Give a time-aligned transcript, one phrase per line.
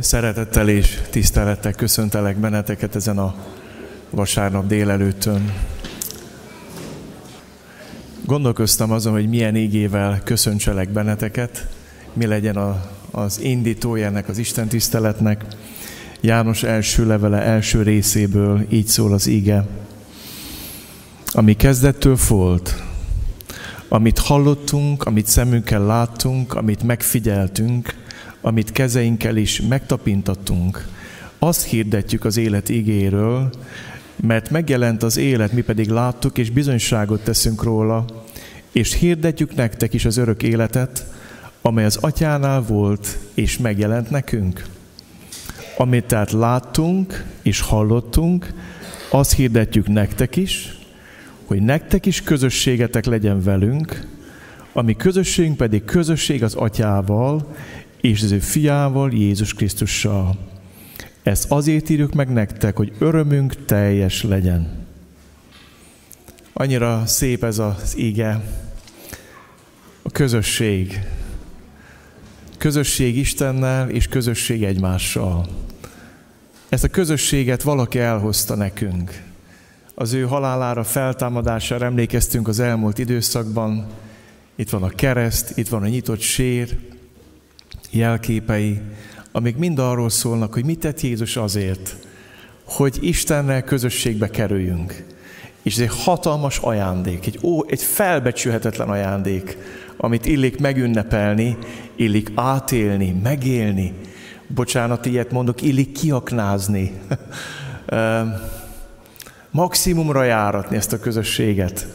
[0.00, 3.34] Szeretettel és tisztelettel köszöntelek benneteket ezen a
[4.10, 5.52] vasárnap délelőttön.
[8.26, 11.66] Gondolkoztam azon, hogy milyen ígével köszöntselek benneteket,
[12.12, 15.44] mi legyen a, az indítója ennek az Isten tiszteletnek.
[16.20, 19.66] János első levele első részéből így szól az íge.
[21.26, 22.82] Ami kezdettől volt,
[23.88, 27.94] amit hallottunk, amit szemünkkel láttunk, amit megfigyeltünk,
[28.40, 30.88] amit kezeinkkel is megtapintattunk,
[31.38, 33.50] azt hirdetjük az élet igéről,
[34.22, 38.04] mert megjelent az élet, mi pedig láttuk, és bizonyságot teszünk róla,
[38.72, 41.06] és hirdetjük nektek is az örök életet,
[41.62, 44.64] amely az atyánál volt, és megjelent nekünk.
[45.76, 48.52] Amit tehát láttunk és hallottunk,
[49.10, 50.78] azt hirdetjük nektek is,
[51.44, 54.06] hogy nektek is közösségetek legyen velünk,
[54.72, 57.54] ami közösségünk pedig közösség az atyával
[58.00, 60.38] és az ő fiával, Jézus Krisztussal.
[61.22, 64.86] Ezt azért írjuk meg nektek, hogy örömünk teljes legyen.
[66.52, 68.44] Annyira szép ez az ige.
[70.02, 71.00] A közösség.
[72.58, 75.46] Közösség Istennel és közösség egymással.
[76.68, 79.22] Ezt a közösséget valaki elhozta nekünk.
[79.94, 83.86] Az ő halálára, feltámadására emlékeztünk az elmúlt időszakban.
[84.54, 86.78] Itt van a kereszt, itt van a nyitott sér,
[87.90, 88.80] jelképei,
[89.32, 91.96] amik mind arról szólnak, hogy mit tett Jézus azért,
[92.64, 95.04] hogy Istennel közösségbe kerüljünk.
[95.62, 99.56] És ez egy hatalmas ajándék, egy, ó, egy felbecsülhetetlen ajándék,
[99.96, 101.56] amit illik megünnepelni,
[101.96, 103.92] illik átélni, megélni.
[104.46, 106.92] Bocsánat, ilyet mondok, illik kiaknázni.
[109.50, 111.86] Maximumra járatni ezt a közösséget.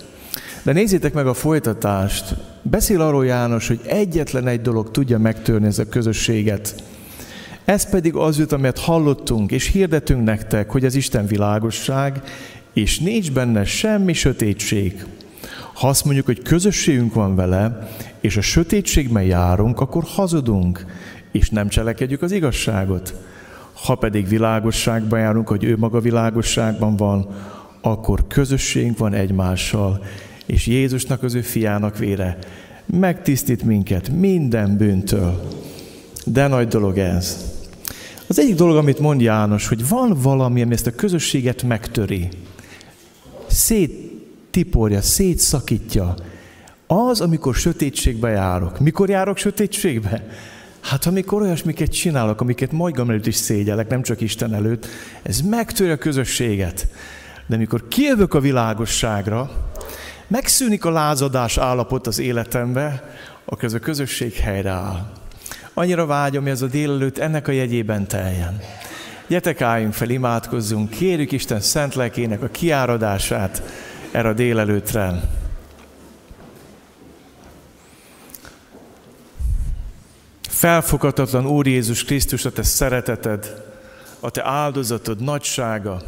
[0.64, 2.36] De nézzétek meg a folytatást.
[2.70, 6.84] Beszél arról János, hogy egyetlen egy dolog tudja megtörni ezt a közösséget.
[7.66, 12.22] Ez pedig az jut, amit hallottunk, és hirdetünk nektek, hogy az Isten világosság,
[12.74, 15.06] és nincs benne semmi sötétség.
[15.74, 17.90] Ha azt mondjuk, hogy közösségünk van vele,
[18.22, 20.86] és a sötétségben járunk, akkor hazudunk,
[21.32, 23.14] és nem cselekedjük az igazságot.
[23.74, 27.28] Ha pedig világosságban járunk, hogy ő maga világosságban van,
[27.82, 30.04] akkor közösségünk van egymással,
[30.46, 32.38] és Jézusnak az ő fiának vére
[32.86, 35.48] megtisztít minket minden bűntől.
[36.26, 37.54] De nagy dolog ez.
[38.28, 42.30] Az egyik dolog, amit mond János, hogy van valami, ami ezt a közösséget megtöri.
[43.48, 46.16] Széttiporja, szétszakítja.
[46.88, 48.80] Az, amikor sötétségbe járok.
[48.80, 50.28] Mikor járok sötétségbe?
[50.80, 54.88] Hát amikor olyasmiket csinálok, amiket magam előtt is szégyelek, nem csak Isten előtt,
[55.24, 56.88] ez megtöri a közösséget.
[57.48, 59.52] De mikor kijövök a világosságra,
[60.28, 63.14] megszűnik a lázadás állapot az életembe,
[63.46, 65.12] akkor ez a közösség helyreáll.
[65.74, 68.60] Annyira vágyom, hogy ez a délelőtt ennek a jegyében teljen.
[69.28, 73.64] Gyetek, álljunk fel, imádkozzunk, kérjük Isten szent lelkének a kiáradását
[74.12, 75.22] erre a délelőtre.
[80.50, 83.64] Felfoghatatlan Úr Jézus Krisztus, a Te szereteted,
[84.20, 86.02] a Te áldozatod nagysága,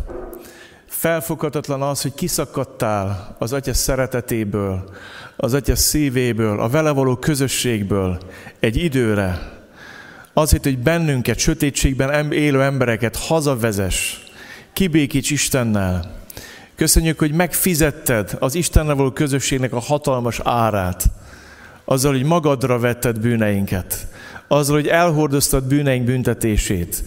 [0.88, 4.90] Felfoghatatlan az, hogy kiszakadtál az Atya szeretetéből,
[5.36, 8.18] az Atya szívéből, a vele való közösségből
[8.60, 9.56] egy időre.
[10.34, 14.24] Azért, hogy bennünket, sötétségben élő embereket hazavezes,
[14.74, 16.16] kibékíts Istennel.
[16.76, 21.04] Köszönjük, hogy megfizetted az Istennel való közösségnek a hatalmas árát,
[21.86, 24.08] azzal, hogy magadra vetted bűneinket,
[24.48, 27.04] azzal, hogy elhordoztad bűneink büntetését,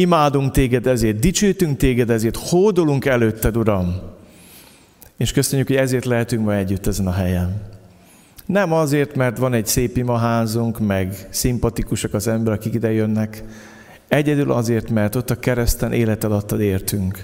[0.00, 4.00] Imádunk téged ezért, dicsőtünk téged ezért, hódolunk előtted, Uram.
[5.16, 7.62] És köszönjük, hogy ezért lehetünk ma együtt ezen a helyen.
[8.46, 13.42] Nem azért, mert van egy szép imaházunk, meg szimpatikusak az emberek, akik ide jönnek,
[14.08, 17.20] egyedül azért, mert ott a kereszten életed adtad értünk.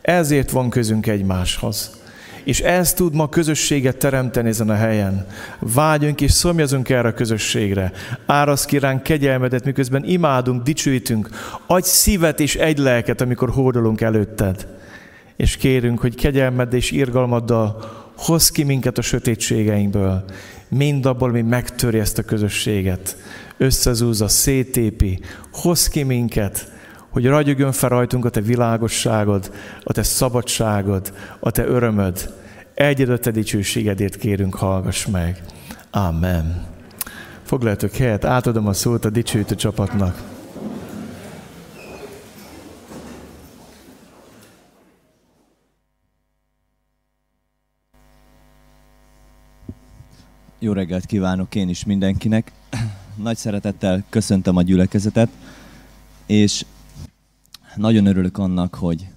[0.00, 1.99] Ezért van közünk egymáshoz
[2.44, 5.26] és ez tud ma közösséget teremteni ezen a helyen.
[5.58, 7.92] Vágyunk és szomjazunk erre a közösségre.
[8.26, 11.28] Árasz ki ránk kegyelmedet, miközben imádunk, dicsőítünk.
[11.66, 14.66] Adj szívet és egy lelket, amikor hódolunk előtted.
[15.36, 20.24] És kérünk, hogy kegyelmed és irgalmaddal hoz ki minket a sötétségeinkből.
[20.68, 23.16] Mind abból, mi megtöri ezt a közösséget.
[23.56, 25.20] Összezúzza, szétépi,
[25.52, 26.72] hoz ki minket,
[27.10, 32.34] hogy ragyogjon fel rajtunk a te világosságod, a te szabadságod, a te örömöd.
[32.80, 35.44] Egyedül te dicsőségedért kérünk, hallgass meg.
[35.90, 36.66] Amen.
[37.42, 40.22] Foglaljatok helyet, átadom a szót a dicsőítő csapatnak.
[50.58, 52.52] Jó reggelt kívánok én is mindenkinek.
[53.14, 55.28] Nagy szeretettel köszöntöm a gyülekezetet
[56.26, 56.64] és
[57.76, 59.09] nagyon örülök annak, hogy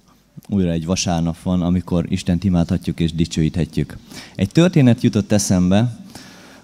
[0.48, 3.96] újra egy vasárnap van, amikor Isten imádhatjuk és dicsőíthetjük.
[4.34, 5.98] Egy történet jutott eszembe,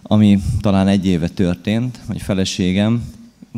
[0.02, 3.04] ami talán egy éve történt, hogy feleségem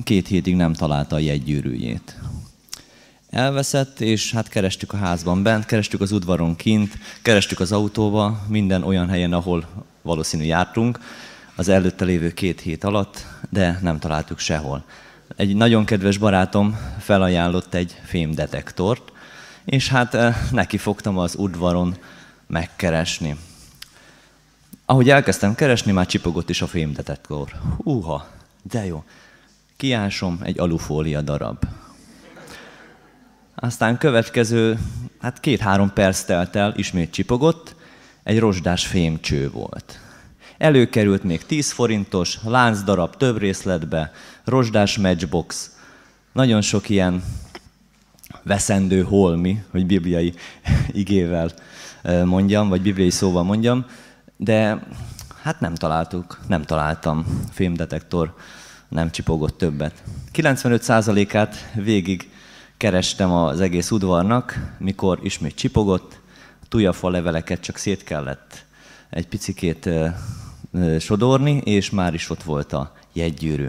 [0.05, 2.19] két hétig nem találta a jegygyűrűjét.
[3.31, 8.83] Elveszett, és hát kerestük a házban bent, kerestük az udvaron kint, kerestük az autóba, minden
[8.83, 10.99] olyan helyen, ahol valószínű jártunk
[11.57, 14.85] az előtte lévő két hét alatt, de nem találtuk sehol.
[15.37, 19.12] Egy nagyon kedves barátom felajánlott egy fémdetektort,
[19.65, 21.97] és hát eh, neki fogtam az udvaron
[22.47, 23.37] megkeresni.
[24.85, 27.53] Ahogy elkezdtem keresni, már csipogott is a fémdetektor.
[27.83, 28.29] Húha,
[28.63, 29.05] de jó.
[29.77, 31.65] Kiásom egy alufólia darab.
[33.55, 34.79] Aztán következő,
[35.21, 37.75] hát két-három perc telt el, ismét csipogott,
[38.23, 40.01] egy rozsdás fémcső volt.
[40.59, 44.13] Előkerült még 10 forintos, láncdarab több részletbe,
[44.45, 45.71] rozsdás matchbox,
[46.33, 47.23] nagyon sok ilyen
[48.43, 50.35] veszendő holmi, hogy bibliai
[50.93, 51.51] igével
[52.25, 53.87] mondjam, vagy bibliai szóval mondjam,
[54.37, 54.87] de
[55.43, 57.27] hát nem találtuk, nem találtam.
[57.51, 58.35] Fémdetektor
[58.89, 60.03] nem csipogott többet.
[60.35, 62.31] 95%-át végig
[62.77, 66.21] kerestem az egész udvarnak, mikor ismét csipogott,
[66.69, 68.65] tujafa leveleket csak szét kellett
[69.11, 69.89] egy picikét
[70.99, 73.69] sodorni, és már is ott volt a jegygyűrű.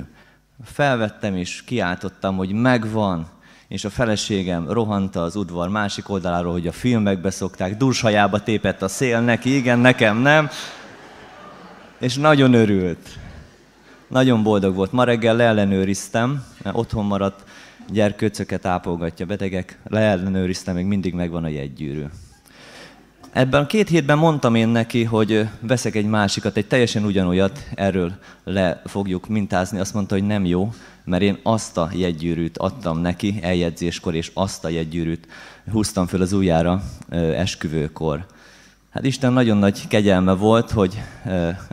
[0.64, 3.28] Felvettem és kiáltottam, hogy megvan,
[3.74, 8.88] és a feleségem rohanta az udvar másik oldaláról, hogy a filmekbe szokták, dursajába tépett a
[8.88, 10.50] szél neki, igen, nekem nem.
[12.00, 13.20] És nagyon örült.
[14.08, 14.92] Nagyon boldog volt.
[14.92, 17.44] Ma reggel leellenőriztem, mert otthon maradt
[17.90, 22.04] gyerkőcöket ápolgatja betegek, leellenőriztem, még mindig megvan a jegygyűrű.
[23.34, 28.14] Ebben a két hétben mondtam én neki, hogy veszek egy másikat, egy teljesen ugyanolyat, erről
[28.44, 29.80] le fogjuk mintázni.
[29.80, 34.66] Azt mondta, hogy nem jó, mert én azt a jegygyűrűt adtam neki eljegyzéskor, és azt
[34.66, 35.28] a jegygyűrűt
[35.72, 36.84] húztam föl az ujjára
[37.36, 38.26] esküvőkor.
[38.90, 41.02] Hát Isten nagyon nagy kegyelme volt, hogy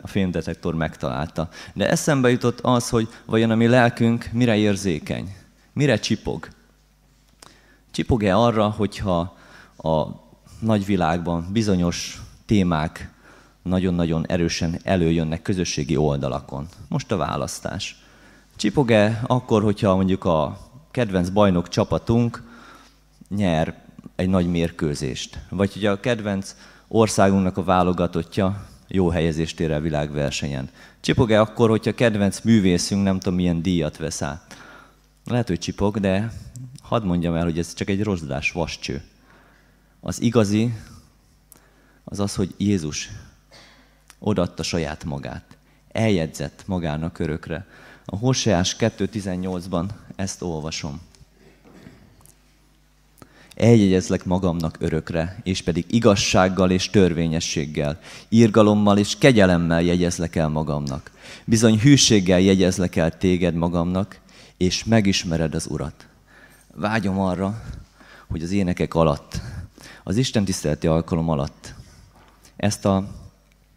[0.01, 1.49] a fémdetektor megtalálta.
[1.73, 5.35] De eszembe jutott az, hogy vajon a mi lelkünk mire érzékeny,
[5.73, 6.47] mire csipog.
[7.91, 9.37] Csipog-e arra, hogyha
[9.77, 10.07] a
[10.61, 13.09] nagyvilágban bizonyos témák
[13.61, 16.67] nagyon-nagyon erősen előjönnek közösségi oldalakon.
[16.87, 18.03] Most a választás.
[18.55, 20.57] Csipog-e akkor, hogyha mondjuk a
[20.91, 22.43] kedvenc bajnok csapatunk
[23.29, 23.83] nyer
[24.15, 25.39] egy nagy mérkőzést?
[25.49, 26.55] Vagy hogy a kedvenc
[26.87, 30.69] országunknak a válogatottja jó helyezést ér el világversenyen?
[30.99, 34.57] Csipog-e akkor, hogyha kedvenc művészünk nem tudom milyen díjat vesz át?
[35.25, 36.31] Lehet, hogy csipog, de
[36.81, 39.01] hadd mondjam el, hogy ez csak egy rozsdás vascső.
[40.03, 40.73] Az igazi
[42.03, 43.09] az az, hogy Jézus
[44.19, 45.57] odaadta saját magát.
[45.91, 47.67] Eljegyzett magának örökre.
[48.05, 51.01] A Hoseás 2.18-ban ezt olvasom.
[53.55, 57.99] Eljegyezlek magamnak örökre, és pedig igazsággal és törvényességgel,
[58.29, 61.11] írgalommal és kegyelemmel jegyezlek el magamnak.
[61.45, 64.19] Bizony hűséggel jegyezlek el téged magamnak,
[64.57, 66.07] és megismered az Urat.
[66.75, 67.63] Vágyom arra,
[68.27, 69.41] hogy az énekek alatt
[70.03, 71.73] az Isten tiszteleti alkalom alatt
[72.61, 73.07] ezt a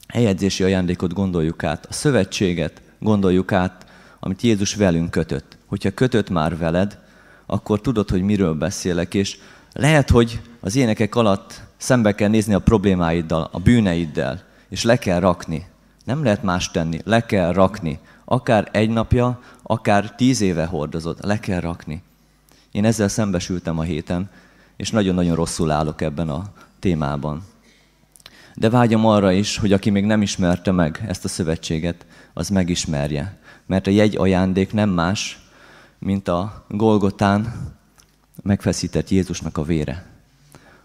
[0.08, 3.86] helyedzési ajándékot gondoljuk át, a szövetséget gondoljuk át,
[4.20, 5.56] amit Jézus velünk kötött.
[5.66, 6.98] Hogyha kötött már veled,
[7.46, 9.38] akkor tudod, hogy miről beszélek, és
[9.72, 15.20] lehet, hogy az énekek alatt szembe kell nézni a problémáiddal, a bűneiddel, és le kell
[15.20, 15.66] rakni.
[16.04, 17.98] Nem lehet más tenni, le kell rakni.
[18.24, 22.02] Akár egy napja, akár tíz éve hordozod, le kell rakni.
[22.72, 24.30] Én ezzel szembesültem a héten,
[24.76, 27.42] és nagyon-nagyon rosszul állok ebben a témában.
[28.54, 33.38] De vágyom arra is, hogy aki még nem ismerte meg ezt a szövetséget, az megismerje.
[33.66, 35.38] Mert a jegy ajándék nem más,
[35.98, 37.72] mint a Golgotán
[38.42, 40.06] megfeszített Jézusnak a vére.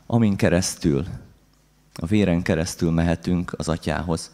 [0.05, 1.05] Amin keresztül,
[1.95, 4.31] a véren keresztül mehetünk az atyához.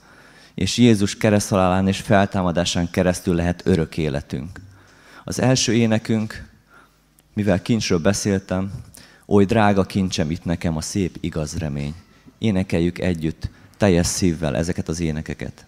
[0.54, 4.62] És Jézus kereszthalálán és feltámadásán keresztül lehet örök életünk.
[5.24, 6.50] Az első énekünk,
[7.34, 8.72] mivel kincsről beszéltem,
[9.28, 11.94] Oly drága kincsem itt nekem a szép igaz remény.
[12.38, 15.66] Énekeljük együtt, teljes szívvel ezeket az énekeket.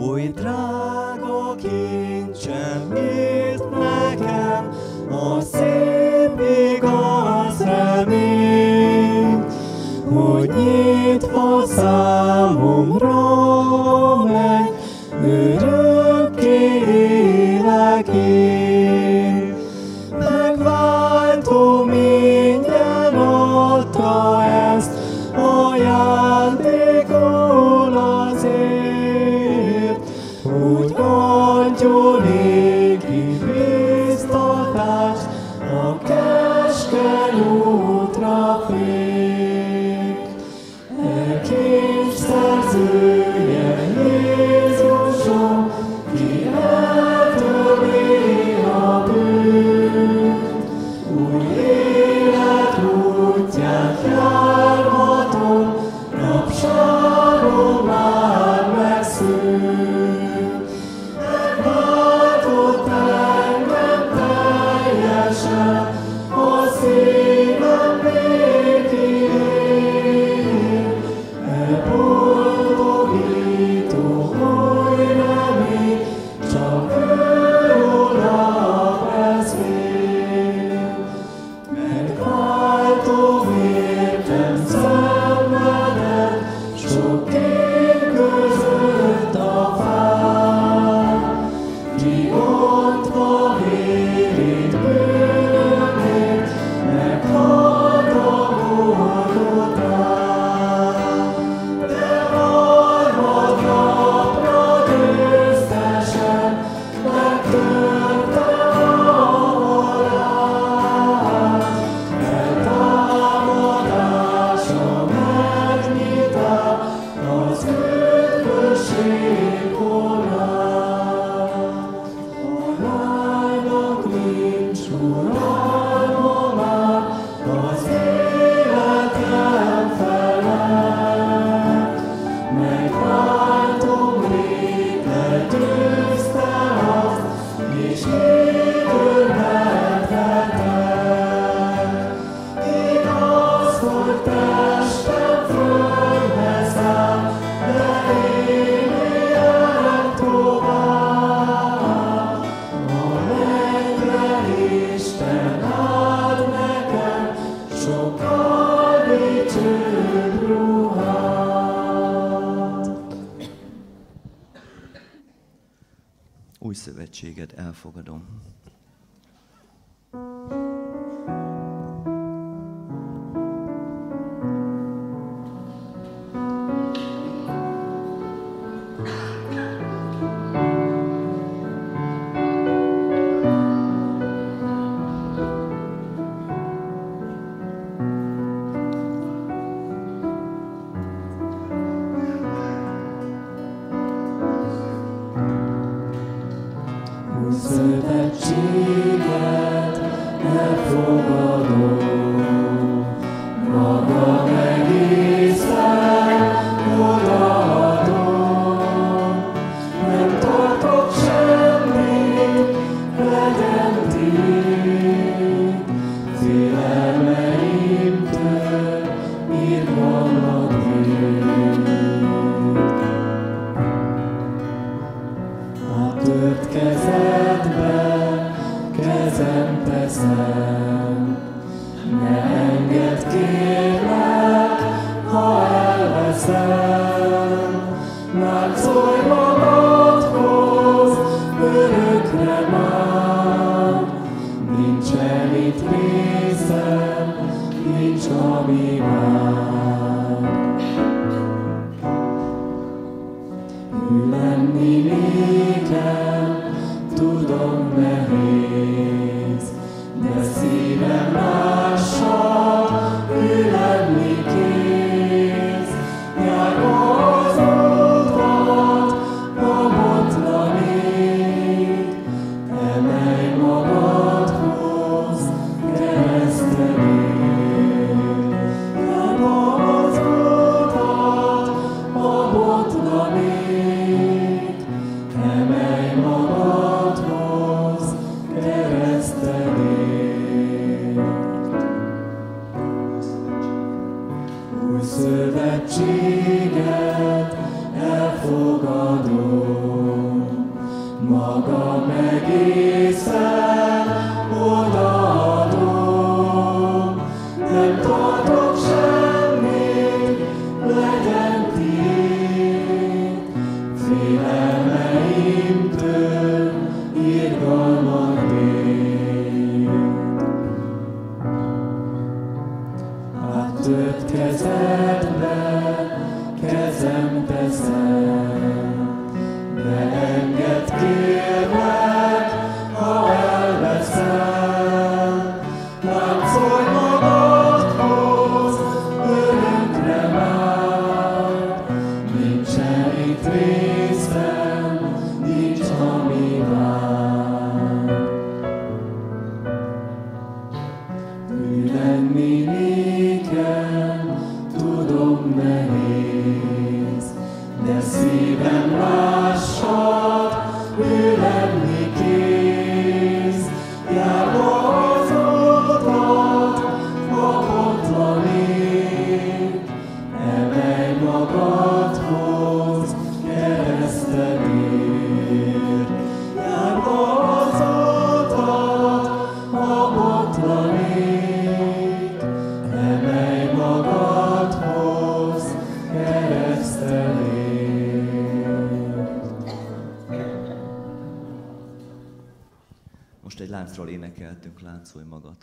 [0.00, 4.68] Oly drága kincsem itt nekem
[5.10, 6.40] a szép
[6.76, 8.39] igaz remény,
[11.50, 13.14] nyitva számomra
[14.24, 14.72] megy,
[15.24, 15.99] örökké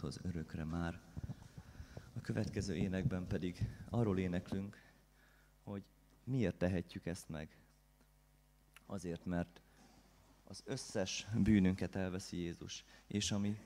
[0.08, 1.00] magadhoz örökre már.
[2.16, 4.82] A következő énekben pedig arról éneklünk,
[5.64, 5.84] hogy
[6.24, 7.58] miért tehetjük ezt meg.
[8.86, 9.62] Azért, mert
[10.44, 13.60] az összes bűnünket elveszi Jézus, és ami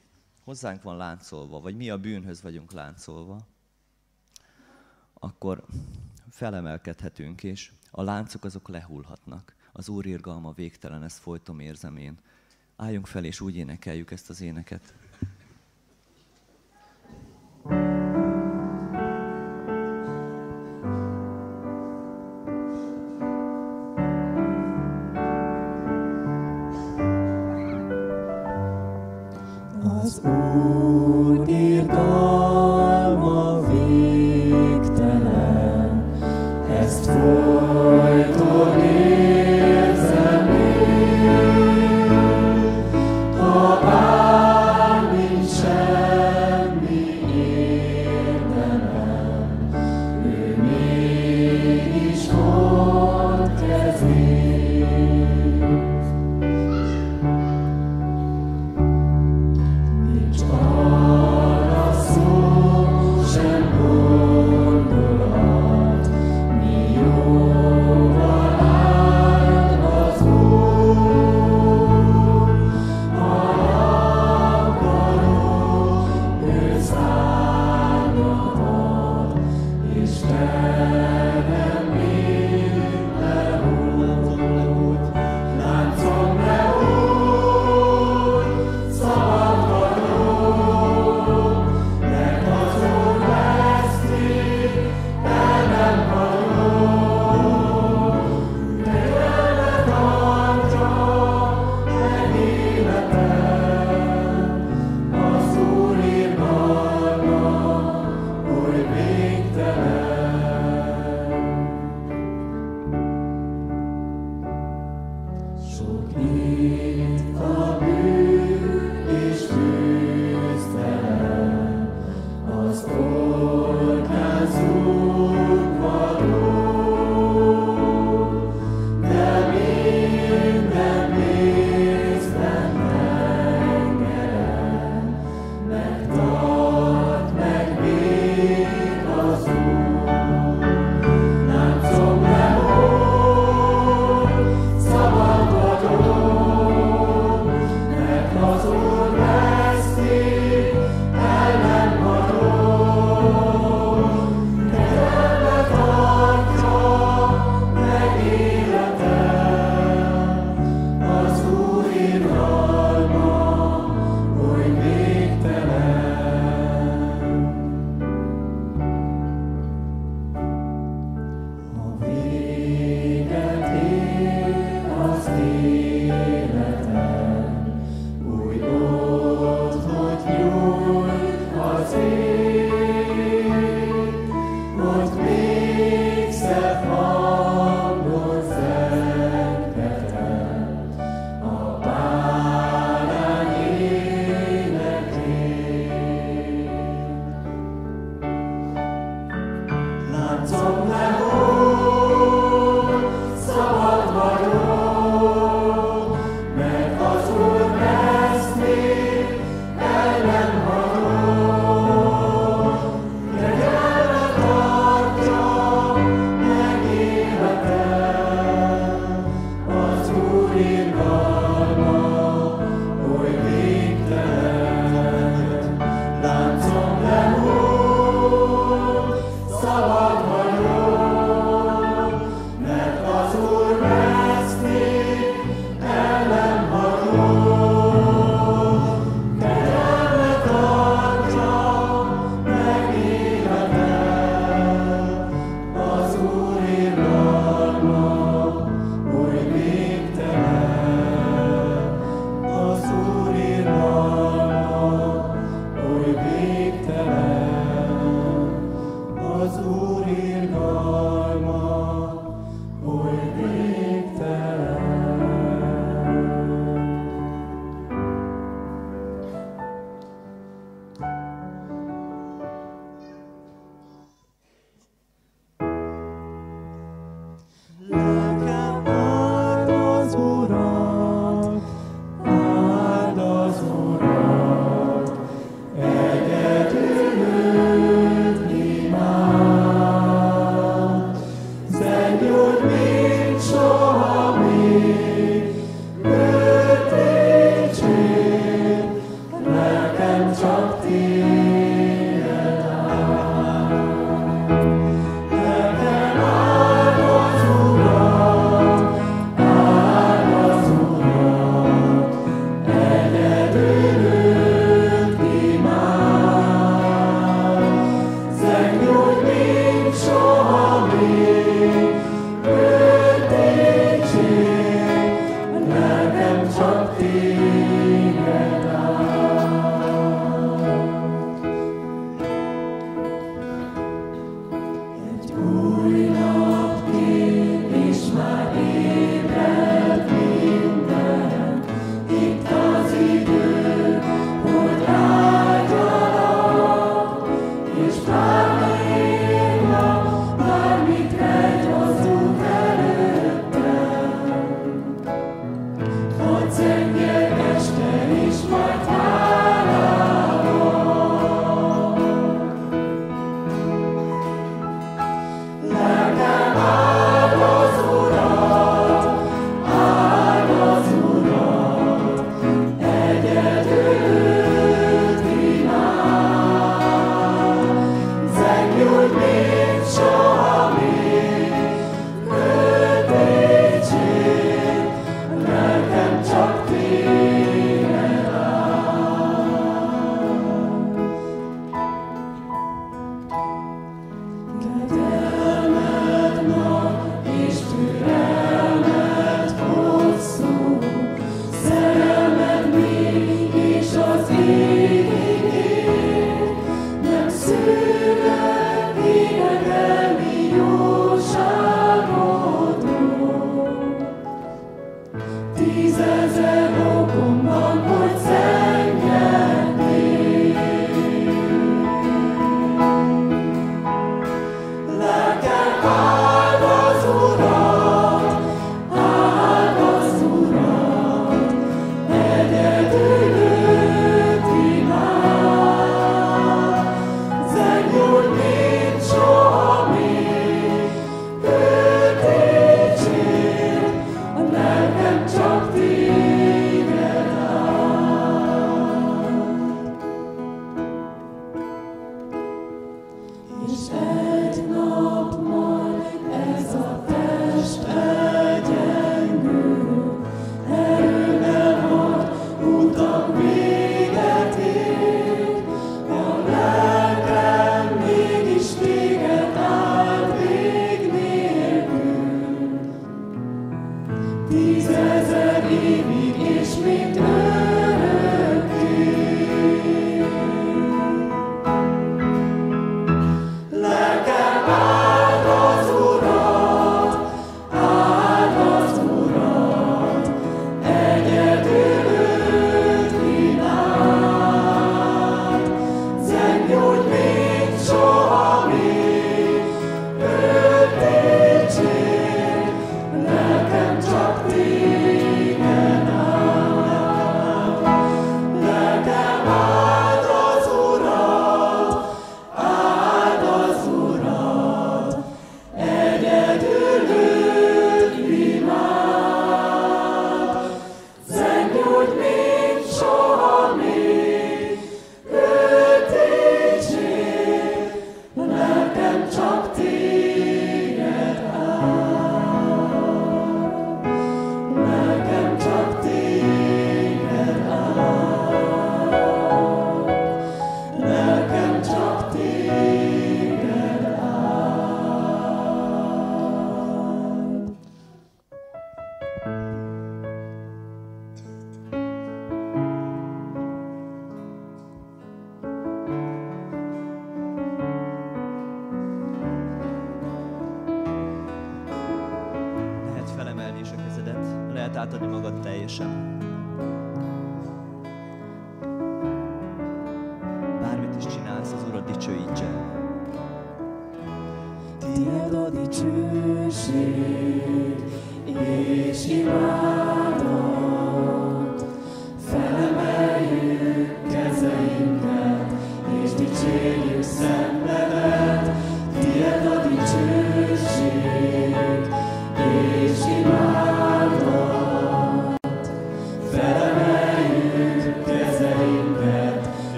[0.44, 3.48] hozzánk van láncolva, vagy mi a bűnhöz vagyunk láncolva,
[5.14, 5.66] akkor
[6.30, 9.56] felemelkedhetünk, és a láncok azok lehullhatnak.
[9.72, 12.20] Az Úr irgalma végtelen, ezt folytom érzem én.
[12.76, 15.01] Álljunk fel, és úgy énekeljük ezt az éneket.
[17.64, 17.91] Az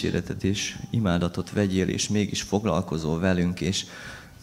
[0.00, 3.84] dicséretet és imádatot vegyél, és mégis foglalkozol velünk, és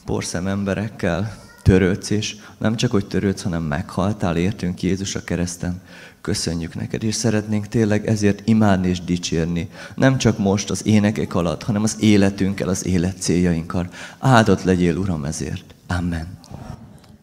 [0.05, 5.81] porszem emberekkel törődsz, és nem csak, hogy törődsz, hanem meghaltál, értünk Jézus a kereszten.
[6.21, 9.69] Köszönjük neked, és szeretnénk tényleg ezért imádni és dicsérni.
[9.95, 13.89] Nem csak most az énekek alatt, hanem az életünkkel, az élet céljainkkal.
[14.19, 15.75] Áldott legyél, Uram, ezért.
[15.87, 16.37] Amen.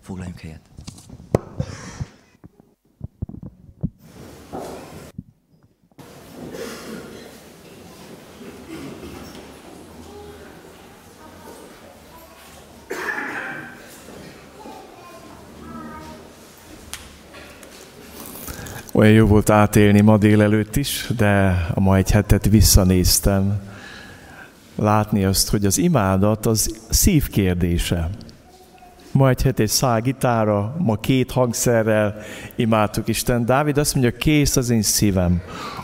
[0.03, 0.72] Foglaljunk helyet.
[19.03, 23.61] Olyan jó volt átélni ma délelőtt is, de a ma egy hetet visszanéztem.
[24.77, 28.11] Látni azt, hogy az imádat az szív kérdése.
[29.12, 32.17] Ma egy het egy szágitára, ma két hangszerrel
[32.57, 33.45] imádtuk Isten.
[33.45, 35.43] Dávid azt mondja, kész az én szívem,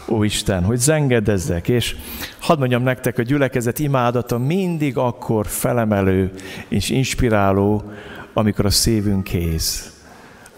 [0.08, 1.68] ó Isten, hogy zengedezzek.
[1.68, 1.96] És
[2.38, 6.30] hadd mondjam nektek, a gyülekezet imádata mindig akkor felemelő
[6.68, 7.82] és inspiráló,
[8.32, 9.92] amikor a szívünk kész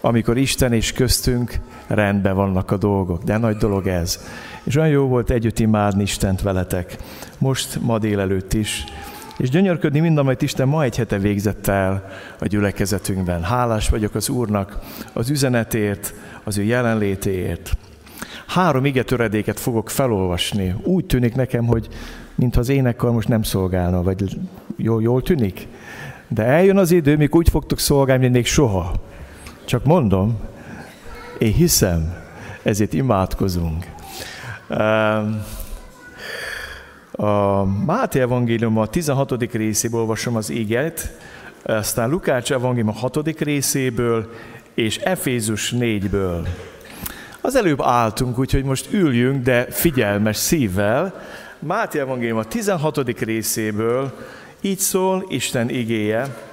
[0.01, 3.23] amikor Isten és köztünk rendben vannak a dolgok.
[3.23, 4.19] De nagy dolog ez.
[4.63, 6.97] És olyan jó volt együtt imádni Istent veletek.
[7.37, 8.83] Most, ma délelőtt is.
[9.37, 13.43] És gyönyörködni mind, amit Isten ma egy hete végzett el a gyülekezetünkben.
[13.43, 14.79] Hálás vagyok az Úrnak
[15.13, 16.13] az üzenetért,
[16.43, 17.77] az ő jelenlétéért.
[18.47, 20.75] Három ige töredéket fogok felolvasni.
[20.83, 21.87] Úgy tűnik nekem, hogy
[22.35, 24.37] mintha az énekkar most nem szolgálna, vagy
[24.75, 25.67] jól, jól tűnik?
[26.27, 28.93] De eljön az idő, mikor úgy fogtok szolgálni, mint még soha.
[29.65, 30.39] Csak mondom,
[31.41, 32.15] én hiszem,
[32.63, 33.85] ezért imádkozunk.
[37.11, 39.53] A Máté Evangélium a 16.
[39.53, 41.17] részéből olvasom az íget,
[41.63, 43.39] aztán Lukács Evangélium a 6.
[43.39, 44.33] részéből,
[44.73, 46.47] és Efézus 4-ből.
[47.41, 51.21] Az előbb álltunk, úgyhogy most üljünk, de figyelmes szívvel.
[51.59, 53.19] Máté Evangélium a 16.
[53.19, 54.17] részéből,
[54.61, 56.49] így szól Isten igéje,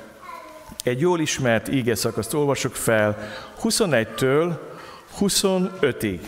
[0.83, 3.16] egy jól ismert íge szakaszt olvasok fel,
[3.62, 4.53] 21-től
[5.20, 6.20] 25-ig.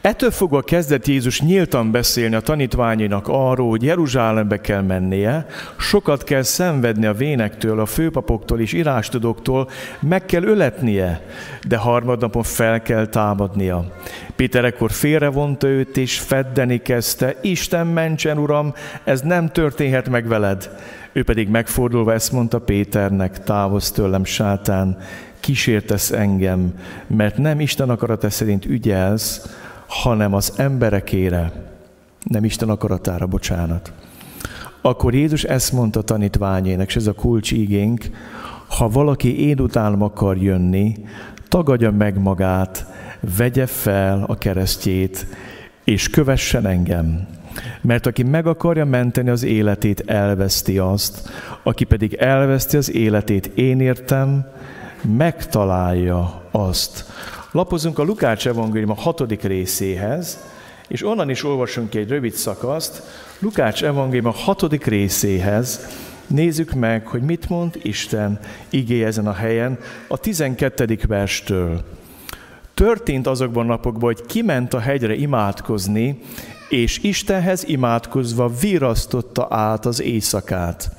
[0.00, 5.46] Ettől fogva kezdett Jézus nyíltan beszélni a tanítványainak arról, hogy Jeruzsálembe kell mennie,
[5.78, 9.68] sokat kell szenvedni a vénektől, a főpapoktól és irástudóktól,
[10.00, 11.26] meg kell öletnie,
[11.66, 13.92] de harmadnapon fel kell támadnia.
[14.36, 20.70] Péter ekkor félrevonta őt, és feddeni kezdte, Isten mentsen, Uram, ez nem történhet meg veled.
[21.12, 24.98] Ő pedig megfordulva ezt mondta Péternek, távozz tőlem, sátán,
[25.40, 26.74] kísértesz engem,
[27.06, 31.52] mert nem Isten akarata szerint ügyelsz, hanem az emberekére,
[32.22, 33.92] nem Isten akaratára, bocsánat.
[34.80, 38.04] Akkor Jézus ezt mondta tanítványének, és ez a kulcs igénk,
[38.68, 40.94] ha valaki én utánam akar jönni,
[41.48, 42.86] tagadja meg magát,
[43.36, 45.26] vegye fel a keresztjét,
[45.84, 47.26] és kövessen engem.
[47.80, 51.30] Mert aki meg akarja menteni az életét, elveszti azt,
[51.62, 54.46] aki pedig elveszti az életét, én értem,
[55.16, 57.04] megtalálja azt.
[57.52, 60.38] Lapozunk a Lukács evangélium a hatodik részéhez,
[60.88, 63.02] és onnan is olvasunk egy rövid szakaszt,
[63.38, 65.88] Lukács evangélium a hatodik részéhez,
[66.28, 70.98] Nézzük meg, hogy mit mond Isten igé ezen a helyen a 12.
[71.06, 71.84] verstől.
[72.74, 76.22] Történt azokban napokban, hogy kiment a hegyre imádkozni,
[76.68, 80.90] és Istenhez imádkozva virasztotta át az éjszakát.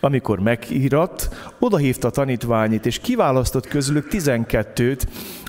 [0.00, 5.06] Amikor megírat, odahívta a tanítványit, és kiválasztott közülük tizenkettőt,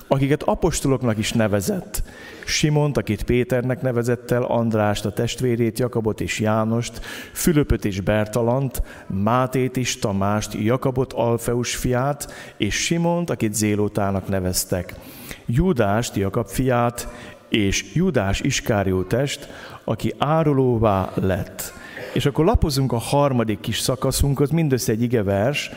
[0.08, 2.02] akiket apostoloknak is nevezett.
[2.44, 7.00] Simont, akit Péternek nevezett el, Andrást, a testvérét, Jakabot és Jánost,
[7.32, 14.94] Fülöpöt és Bertalant, Mátét és Tamást, Jakabot, Alfeus fiát, és Simont, akit Zélótának neveztek.
[15.46, 17.08] Judást, Jakab fiát,
[17.48, 19.48] és Judás Iskáriótest,
[19.88, 21.72] aki árulóvá lett.
[22.12, 25.70] És akkor lapozunk a harmadik kis szakaszunkhoz, mindössze egy igevers,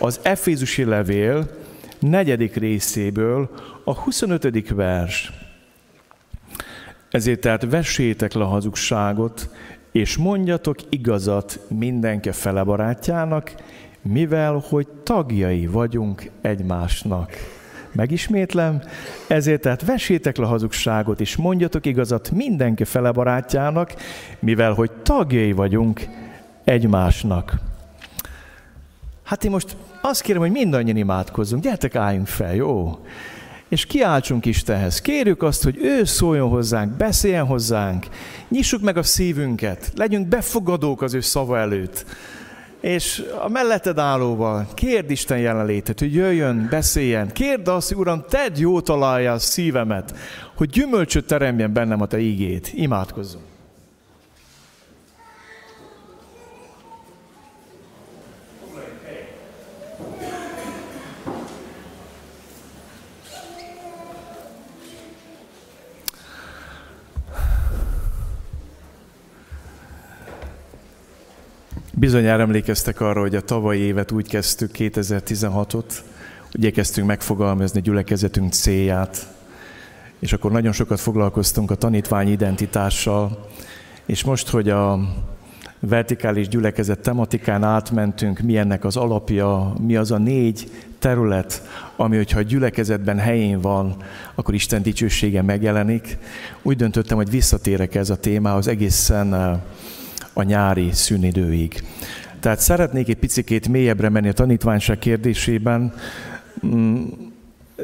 [0.00, 1.48] az Efézusi levél
[1.98, 3.50] negyedik részéből,
[3.84, 4.68] a 25.
[4.68, 5.32] vers.
[7.10, 9.50] Ezért tehát vessétek le a hazugságot,
[9.92, 13.54] és mondjatok igazat mindenke fele barátjának,
[14.02, 17.55] mivel hogy tagjai vagyunk egymásnak.
[17.96, 18.82] Megismétlem,
[19.26, 23.94] ezért tehát vessétek le hazugságot, és mondjatok igazat mindenki fele barátjának,
[24.38, 26.00] mivel hogy tagjai vagyunk
[26.64, 27.54] egymásnak.
[29.22, 32.98] Hát én most azt kérem, hogy mindannyian imádkozzunk, gyertek álljunk fel, jó?
[33.68, 35.00] És kiáltsunk Istenhez.
[35.00, 38.06] Kérjük azt, hogy ő szóljon hozzánk, beszéljen hozzánk,
[38.48, 42.04] nyissuk meg a szívünket, legyünk befogadók az ő szava előtt.
[42.86, 47.32] És a melletted állóval kérd Isten jelenlétet, hogy jöjjön, beszéljen.
[47.32, 50.14] Kérd azt, hogy Uram, tedd jó találja a szívemet,
[50.56, 52.70] hogy gyümölcsöt teremjen bennem a Te ígét.
[52.74, 53.45] Imádkozzunk.
[71.98, 75.84] Bizonyára emlékeztek arra, hogy a tavalyi évet úgy kezdtük, 2016-ot,
[76.50, 79.26] hogy igyekeztünk megfogalmazni gyülekezetünk célját,
[80.18, 83.48] és akkor nagyon sokat foglalkoztunk a tanítvány identitással,
[84.06, 85.00] és most, hogy a
[85.80, 91.62] vertikális gyülekezet tematikán átmentünk, mi ennek az alapja, mi az a négy terület,
[91.96, 93.96] ami, hogyha a gyülekezetben helyén van,
[94.34, 96.18] akkor Isten dicsősége megjelenik.
[96.62, 99.62] Úgy döntöttem, hogy visszatérek ez a témához egészen
[100.36, 101.82] a nyári szünidőig.
[102.40, 105.92] Tehát szeretnék egy picikét mélyebbre menni a tanítványság kérdésében.
[106.66, 107.04] Mm,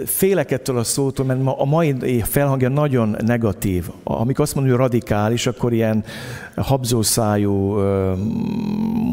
[0.04, 3.88] félek ettől a szótól, mert a mai felhangja nagyon negatív.
[4.04, 6.04] Amikor azt hogy radikális, akkor ilyen
[6.56, 7.78] habzószájú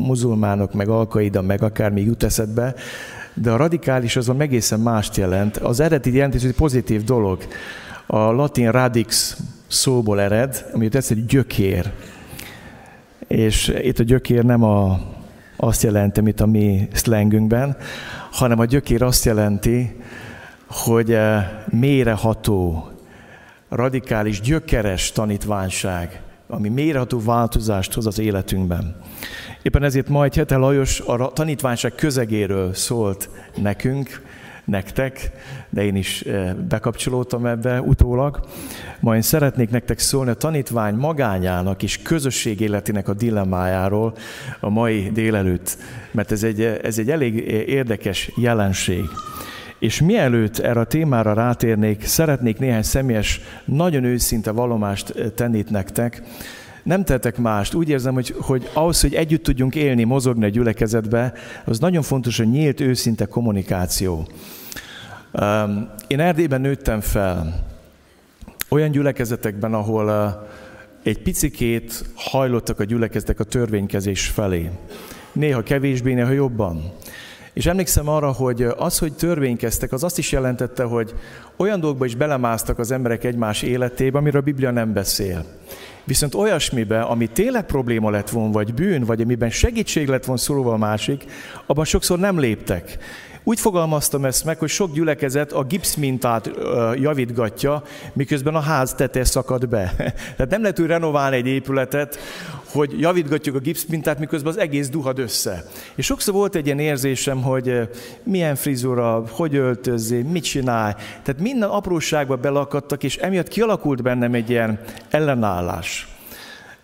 [0.05, 2.75] muzulmánok, meg alkaida, meg akármi jut eszedbe,
[3.33, 5.57] de a radikális azon egészen mást jelent.
[5.57, 7.37] Az eredeti jelentés egy pozitív dolog.
[8.05, 9.37] A latin radix
[9.67, 11.91] szóból ered, ami tesz egy gyökér.
[13.29, 14.99] És itt a gyökér nem a,
[15.57, 17.77] azt jelenti, mint a mi szlengünkben,
[18.31, 19.95] hanem a gyökér azt jelenti,
[20.67, 22.89] hogy eh, méreható,
[23.69, 28.95] radikális, gyökeres tanítványság, ami méreható változást hoz az életünkben.
[29.61, 34.21] Éppen ezért majd Hete Lajos a tanítványság közegéről szólt nekünk,
[34.69, 35.31] nektek,
[35.69, 38.39] de én is eh, bekapcsolódtam ebbe utólag.
[38.99, 44.13] Ma én szeretnék nektek szólni a tanítvány magányának és közösség életének a dilemmájáról
[44.59, 45.77] a mai délelőtt,
[46.11, 47.35] mert ez egy, ez egy elég
[47.67, 49.03] érdekes jelenség.
[49.79, 56.21] És mielőtt erre a témára rátérnék, szeretnék néhány személyes, nagyon őszinte valomást eh, tenni nektek.
[56.83, 57.73] Nem tettek mást.
[57.73, 61.33] Úgy érzem, hogy, hogy ahhoz, hogy együtt tudjunk élni, mozogni a gyülekezetbe,
[61.65, 64.27] az nagyon fontos a nyílt, őszinte kommunikáció.
[66.07, 67.65] Én Erdélyben nőttem fel,
[68.69, 70.39] olyan gyülekezetekben, ahol
[71.03, 74.69] egy picikét hajlottak a gyülekezetek a törvénykezés felé.
[75.31, 76.91] Néha kevésbé, néha jobban.
[77.53, 81.13] És emlékszem arra, hogy az, hogy törvénykeztek, az azt is jelentette, hogy
[81.57, 85.45] olyan dolgokba is belemásztak az emberek egymás életébe, amiről a Biblia nem beszél.
[86.03, 90.73] Viszont olyasmibe, ami tényleg probléma lett volna, vagy bűn, vagy amiben segítség lett volna szólva
[90.73, 91.25] a másik,
[91.65, 92.97] abban sokszor nem léptek.
[93.43, 96.51] Úgy fogalmaztam ezt meg, hogy sok gyülekezet a gipszmintát
[96.95, 97.83] javítgatja,
[98.13, 99.93] miközben a ház tete szakad be.
[100.35, 102.19] Tehát nem lehet úgy renoválni egy épületet,
[102.71, 105.63] hogy javítgatjuk a gipszmintát, miközben az egész duhad össze.
[105.95, 107.89] És sokszor volt egy ilyen érzésem, hogy
[108.23, 110.93] milyen frizura, hogy öltözzé, mit csinálj.
[111.23, 114.79] Tehát minden apróságba belakadtak, és emiatt kialakult bennem egy ilyen
[115.09, 116.18] ellenállás.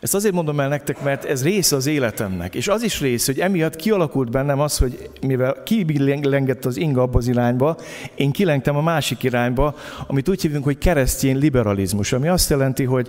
[0.05, 2.55] Ezt azért mondom el nektek, mert ez része az életemnek.
[2.55, 7.17] És az is rész, hogy emiatt kialakult bennem az, hogy mivel kilengett az inga abba
[7.17, 7.77] az irányba,
[8.15, 9.75] én kilengtem a másik irányba,
[10.07, 13.07] amit úgy hívunk, hogy keresztény liberalizmus, ami azt jelenti, hogy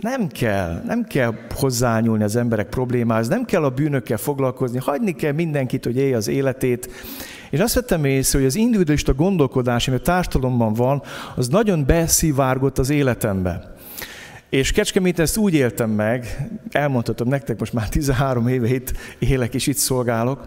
[0.00, 5.32] nem kell, nem kell hozzányúlni az emberek problémához, nem kell a bűnökkel foglalkozni, hagyni kell
[5.32, 6.90] mindenkit, hogy élje az életét.
[7.50, 11.02] És azt vettem észre, hogy az individualista gondolkodás, ami a társadalomban van,
[11.36, 13.69] az nagyon beszivárgott az életembe.
[14.50, 19.66] És Kecskemét ezt úgy éltem meg, elmondhatom nektek, most már 13 éve itt élek és
[19.66, 20.46] itt szolgálok,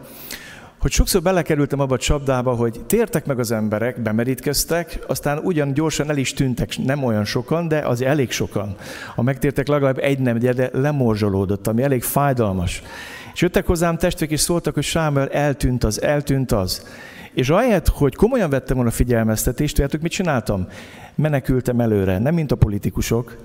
[0.79, 6.09] hogy sokszor belekerültem abba a csapdába, hogy tértek meg az emberek, bemerítkeztek, aztán ugyan gyorsan
[6.09, 8.75] el is tűntek, nem olyan sokan, de az elég sokan.
[9.15, 12.81] A megtértek legalább egy nem, de lemorzsolódott, ami elég fájdalmas.
[13.33, 16.87] És jöttek hozzám testvek, és szóltak, hogy Sámuel, eltűnt az, eltűnt az.
[17.33, 20.67] És ahelyett, hogy komolyan vettem volna a figyelmeztetést, tudjátok, mit csináltam?
[21.15, 23.37] Menekültem előre, nem mint a politikusok,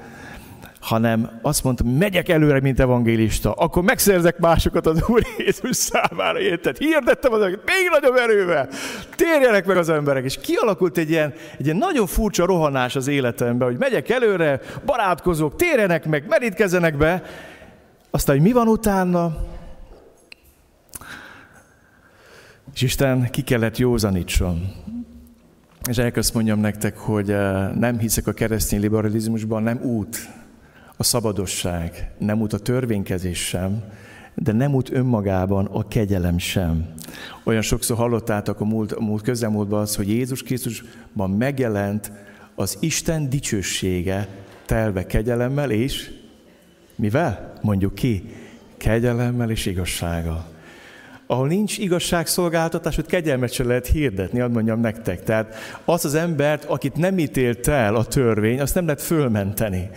[0.88, 6.76] hanem azt mondta, megyek előre, mint evangélista, akkor megszerzek másokat az Úr Jézus számára, érted?
[6.76, 8.68] Hirdettem az még nagyobb erővel,
[9.16, 10.24] térjenek meg az emberek.
[10.24, 15.56] És kialakult egy ilyen, egy ilyen nagyon furcsa rohanás az életemben, hogy megyek előre, barátkozok,
[15.56, 17.22] térjenek meg, merítkezzenek be.
[18.10, 19.36] Aztán, hogy mi van utána?
[22.74, 24.72] És Isten ki kellett józanítson.
[25.88, 30.18] És elkezd mondjam nektek, hogy eh, nem hiszek a keresztény liberalizmusban, nem út,
[31.00, 33.82] a szabadosság, nem út a törvénykezés sem,
[34.34, 36.94] de nem út önmagában a kegyelem sem.
[37.44, 42.12] Olyan sokszor hallottátok a múlt, a múlt közelmúltban az, hogy Jézus Krisztusban megjelent
[42.54, 44.28] az Isten dicsősége
[44.66, 46.10] telve kegyelemmel és
[46.96, 47.52] mivel?
[47.62, 48.34] Mondjuk ki,
[48.76, 50.46] kegyelemmel és igazsággal.
[51.26, 55.22] ahol nincs igazságszolgáltatás, ott kegyelmet se lehet hirdetni, ad mondjam nektek.
[55.22, 59.90] Tehát az az embert, akit nem ítélt el a törvény, azt nem lehet fölmenteni.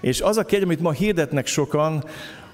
[0.00, 2.04] És az a kegyelem, amit ma hirdetnek sokan,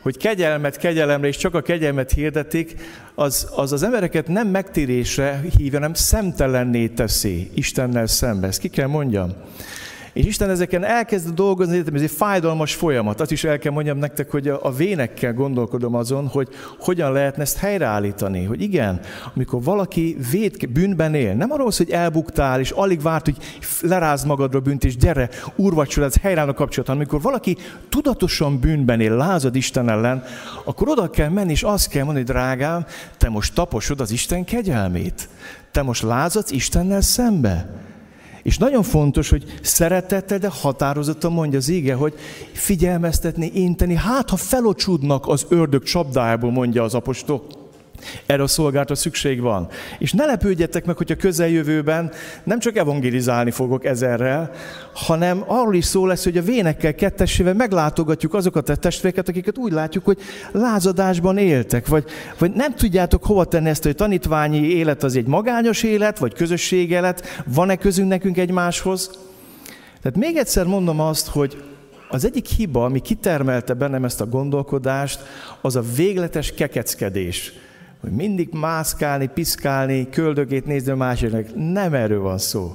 [0.04, 2.74] hogy kegyelmet kegyelemre, és csak a kegyelmet hirdetik,
[3.14, 8.46] az az, az embereket nem megtérésre hívja, hanem szemtelenné teszi Istennel szembe.
[8.46, 9.32] Ezt ki kell mondjam.
[10.14, 13.20] És Isten ezeken elkezd dolgozni, ez egy fájdalmas folyamat.
[13.20, 16.48] Azt is el kell mondjam nektek, hogy a, vénekkel gondolkodom azon, hogy
[16.78, 18.44] hogyan lehetne ezt helyreállítani.
[18.44, 19.00] Hogy igen,
[19.34, 23.36] amikor valaki véd, bűnben él, nem arról hogy elbuktál, és alig várt, hogy
[23.80, 27.56] leráz magadra bűnt, és gyere, úrvacsora, ez helyreáll a kapcsolat, hanem amikor valaki
[27.88, 30.24] tudatosan bűnben él, lázad Isten ellen,
[30.64, 32.86] akkor oda kell menni, és azt kell mondani, drágám,
[33.16, 35.28] te most taposod az Isten kegyelmét.
[35.70, 37.66] Te most lázadsz Istennel szembe.
[38.44, 42.14] És nagyon fontos, hogy szeretettel, de határozottan mondja az ége, hogy
[42.52, 47.63] figyelmeztetni, inteni, hát ha felocsúdnak az ördög csapdájából, mondja az apostol.
[48.26, 49.68] Erre a szolgáltra szükség van.
[49.98, 52.12] És ne lepődjetek meg, hogy a közeljövőben
[52.44, 54.50] nem csak evangelizálni fogok ezerrel,
[54.94, 59.72] hanem arról is szó lesz, hogy a vénekkel kettesével meglátogatjuk azokat a testvéreket, akiket úgy
[59.72, 60.18] látjuk, hogy
[60.52, 62.04] lázadásban éltek, vagy,
[62.38, 66.90] vagy nem tudjátok hova tenni ezt, hogy tanítványi élet az egy magányos élet, vagy közösség
[66.90, 69.10] élet, van-e közünk nekünk egymáshoz?
[70.02, 71.62] Tehát még egyszer mondom azt, hogy
[72.08, 75.20] az egyik hiba, ami kitermelte bennem ezt a gondolkodást,
[75.60, 77.52] az a végletes kekeckedés
[78.04, 81.46] hogy mindig mászkálni, piszkálni, köldögét nézni a másiknak.
[81.54, 82.74] Nem erről van szó.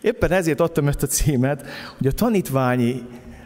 [0.00, 1.64] Éppen ezért adtam ezt a címet,
[1.96, 3.02] hogy a tanítványi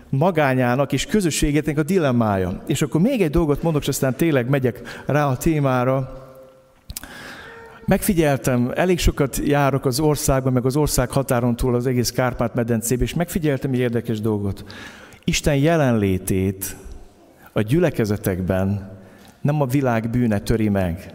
[0.09, 2.63] magányának és közösségetnek a dilemmája.
[2.67, 6.19] És akkor még egy dolgot mondok, és aztán tényleg megyek rá a témára.
[7.85, 13.15] Megfigyeltem, elég sokat járok az országban, meg az ország határon túl az egész Kárpát-medencében, és
[13.15, 14.65] megfigyeltem egy érdekes dolgot.
[15.25, 16.77] Isten jelenlétét
[17.53, 18.99] a gyülekezetekben
[19.41, 21.15] nem a világ bűne töri meg,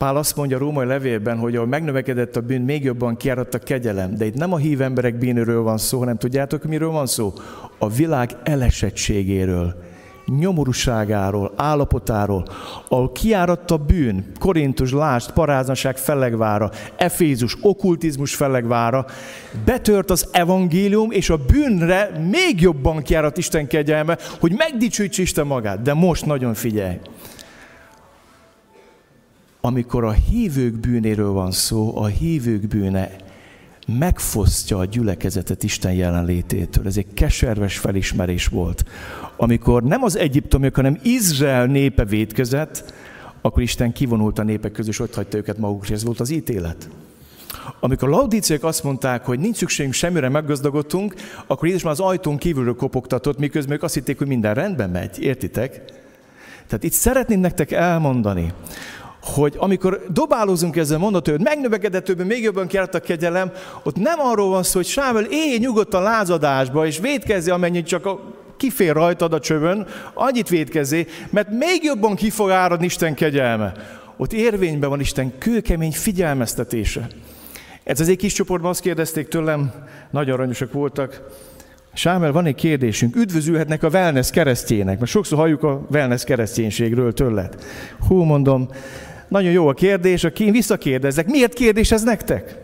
[0.00, 3.58] Pál azt mondja a római levélben, hogy ahol megnövekedett a bűn, még jobban kiáradt a
[3.58, 4.14] kegyelem.
[4.14, 7.32] De itt nem a hív emberek bűnről van szó, hanem tudjátok, miről van szó?
[7.78, 9.74] A világ elesettségéről,
[10.26, 12.44] nyomorúságáról, állapotáról,
[12.88, 19.06] ahol kiáradt a bűn, Korintus, Lást, paráznaság fellegvára, Efézus, okkultizmus fellegvára,
[19.64, 25.82] betört az evangélium, és a bűnre még jobban kiáradt Isten kegyelme, hogy megdicsőítse Isten magát.
[25.82, 26.96] De most nagyon figyelj!
[29.60, 33.10] Amikor a hívők bűnéről van szó, a hívők bűne
[33.98, 36.86] megfosztja a gyülekezetet Isten jelenlététől.
[36.86, 38.84] Ez egy keserves felismerés volt.
[39.36, 42.94] Amikor nem az egyiptomiak, hanem Izrael népe védkezett,
[43.40, 45.94] akkor Isten kivonult a népek közül, és ott hagyta őket magukra.
[45.94, 46.88] Ez volt az ítélet.
[47.80, 51.14] Amikor a laudíciák azt mondták, hogy nincs szükségünk semmire, meggazdagodtunk,
[51.46, 55.22] akkor Jézus már az ajtón kívülről kopogtatott, miközben ők azt hitték, hogy minden rendben megy.
[55.22, 55.82] Értitek?
[56.66, 58.52] Tehát itt szeretném nektek elmondani,
[59.22, 63.52] hogy amikor dobálózunk ezzel mondat, hogy megnövekedett többen, még jobban kiárt a kegyelem,
[63.82, 68.20] ott nem arról van szó, hogy Sámuel élj nyugodtan lázadásba, és védkezzi, amennyit csak a,
[68.56, 73.72] kifér rajtad a csövön, annyit védkezzé, mert még jobban ki fog áradni Isten kegyelme.
[74.16, 77.06] Ott érvényben van Isten kőkemény figyelmeztetése.
[77.84, 79.72] Ez az egy kis csoportban azt kérdezték tőlem,
[80.10, 81.22] nagyon aranyosak voltak,
[81.92, 83.16] Sámel, van egy kérdésünk.
[83.16, 87.64] Üdvözülhetnek a wellness keresztjének, mert sokszor halljuk a wellness kereszténységről tőled.
[88.08, 88.68] Hú, mondom,
[89.30, 92.56] nagyon jó a kérdés, aki én visszakérdezek, miért kérdés ez nektek?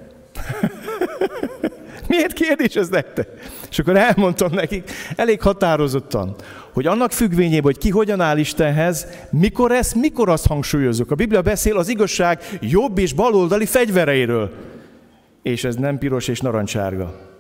[2.09, 3.29] miért kérdés ez nektek?
[3.71, 6.35] És akkor elmondtam nekik elég határozottan,
[6.73, 11.11] hogy annak függvényében, hogy ki hogyan áll Istenhez, mikor ezt, mikor azt hangsúlyozok.
[11.11, 14.51] A Biblia beszél az igazság jobb és baloldali fegyvereiről.
[15.43, 17.36] És ez nem piros és narancsárga.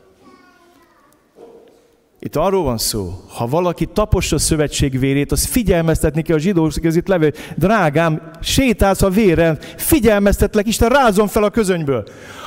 [2.19, 6.71] Itt arról van szó, ha valaki tapossa a szövetség vérét, az figyelmeztetni kell a zsidó
[6.83, 12.05] itt levő, drágám, sétálsz a véren, figyelmeztetlek, Isten rázom fel a közönyből.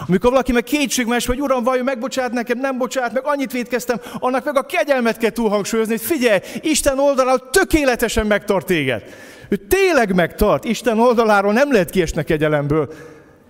[0.07, 4.45] Amikor valaki meg kétségmes, hogy uram, vajon megbocsát nekem, nem bocsát, meg annyit védkeztem, annak
[4.45, 9.03] meg a kegyelmet kell túlhangsúlyozni, hogy figyelj, Isten oldaláról tökéletesen megtart téged.
[9.49, 12.93] Ő tényleg megtart, Isten oldaláról nem lehet kiesni kegyelemből.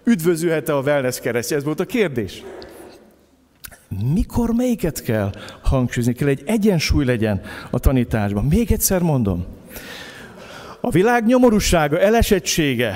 [0.04, 1.58] Üdvözülhet-e a wellness keresztje?
[1.58, 2.44] Ez volt a kérdés.
[4.14, 5.32] Mikor melyiket kell
[5.62, 6.14] hangsúlyozni?
[6.14, 8.46] Kell egy egyensúly legyen a tanításban.
[8.46, 9.46] Még egyszer mondom.
[10.82, 12.96] A világ nyomorúsága, elesettsége,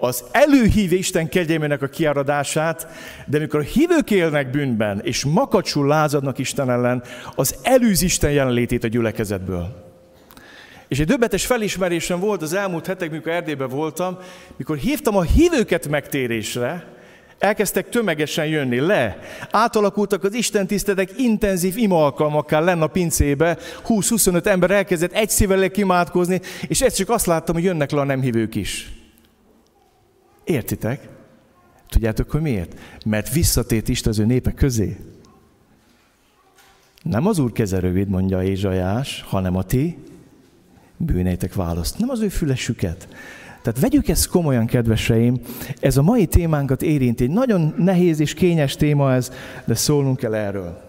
[0.00, 2.86] az előhív Isten kegyelmének a kiáradását,
[3.26, 7.02] de amikor a hívők élnek bűnben, és makacsul lázadnak Isten ellen,
[7.34, 9.90] az előz Isten jelenlétét a gyülekezetből.
[10.88, 14.18] És egy döbbetes felismerésem volt az elmúlt hetek, mikor Erdélyben voltam,
[14.56, 16.86] mikor hívtam a hívőket megtérésre,
[17.42, 19.18] Elkezdtek tömegesen jönni le.
[19.50, 23.58] Átalakultak az Isten tiszteletek intenzív ima alkalmakká lenne a pincébe.
[23.88, 28.04] 20-25 ember elkezdett egy szívvel imádkozni, és ezt csak azt láttam, hogy jönnek le a
[28.04, 28.92] nem hívők is.
[30.44, 31.08] Értitek?
[31.88, 32.78] Tudjátok, hogy miért?
[33.04, 34.96] Mert visszatért Isten az ő népe közé.
[37.02, 39.98] Nem az Úr keze rövid, mondja Ézsajás, hanem a ti
[40.96, 41.98] bűneitek választ.
[41.98, 43.08] Nem az ő fülesüket.
[43.62, 45.40] Tehát vegyük ezt komolyan, kedveseim.
[45.80, 47.24] Ez a mai témánkat érinti.
[47.24, 49.32] Egy nagyon nehéz és kényes téma ez,
[49.64, 50.82] de szólnunk kell erről.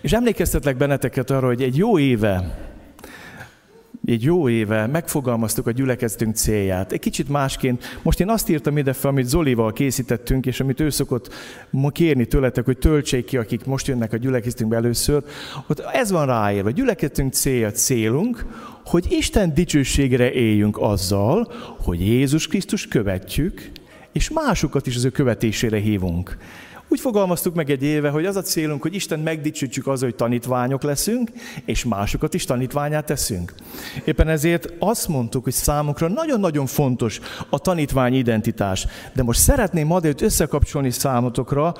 [0.00, 2.66] És emlékeztetlek benneteket arra, hogy egy jó éve,
[4.04, 6.92] egy jó éve megfogalmaztuk a gyülekezetünk célját.
[6.92, 7.98] Egy kicsit másként.
[8.02, 11.34] Most én azt írtam ide fel, amit Zolival készítettünk, és amit ő szokott
[11.92, 15.22] kérni tőletek, hogy töltsék ki, akik most jönnek a gyülekezetünkbe először.
[15.66, 16.70] Ott ez van ráírva.
[16.70, 18.46] Gyülekezetünk célja, célunk,
[18.88, 23.70] hogy Isten dicsőségre éljünk azzal, hogy Jézus Krisztus követjük,
[24.12, 26.36] és másokat is az ő követésére hívunk.
[26.90, 30.82] Úgy fogalmaztuk meg egy éve, hogy az a célunk, hogy Isten megdicsőtjük az, hogy tanítványok
[30.82, 31.30] leszünk,
[31.64, 33.54] és másokat is tanítványát teszünk.
[34.04, 37.20] Éppen ezért azt mondtuk, hogy számunkra nagyon-nagyon fontos
[37.50, 38.86] a tanítvány identitás.
[39.14, 41.74] De most szeretném ma összekapcsolni számotokra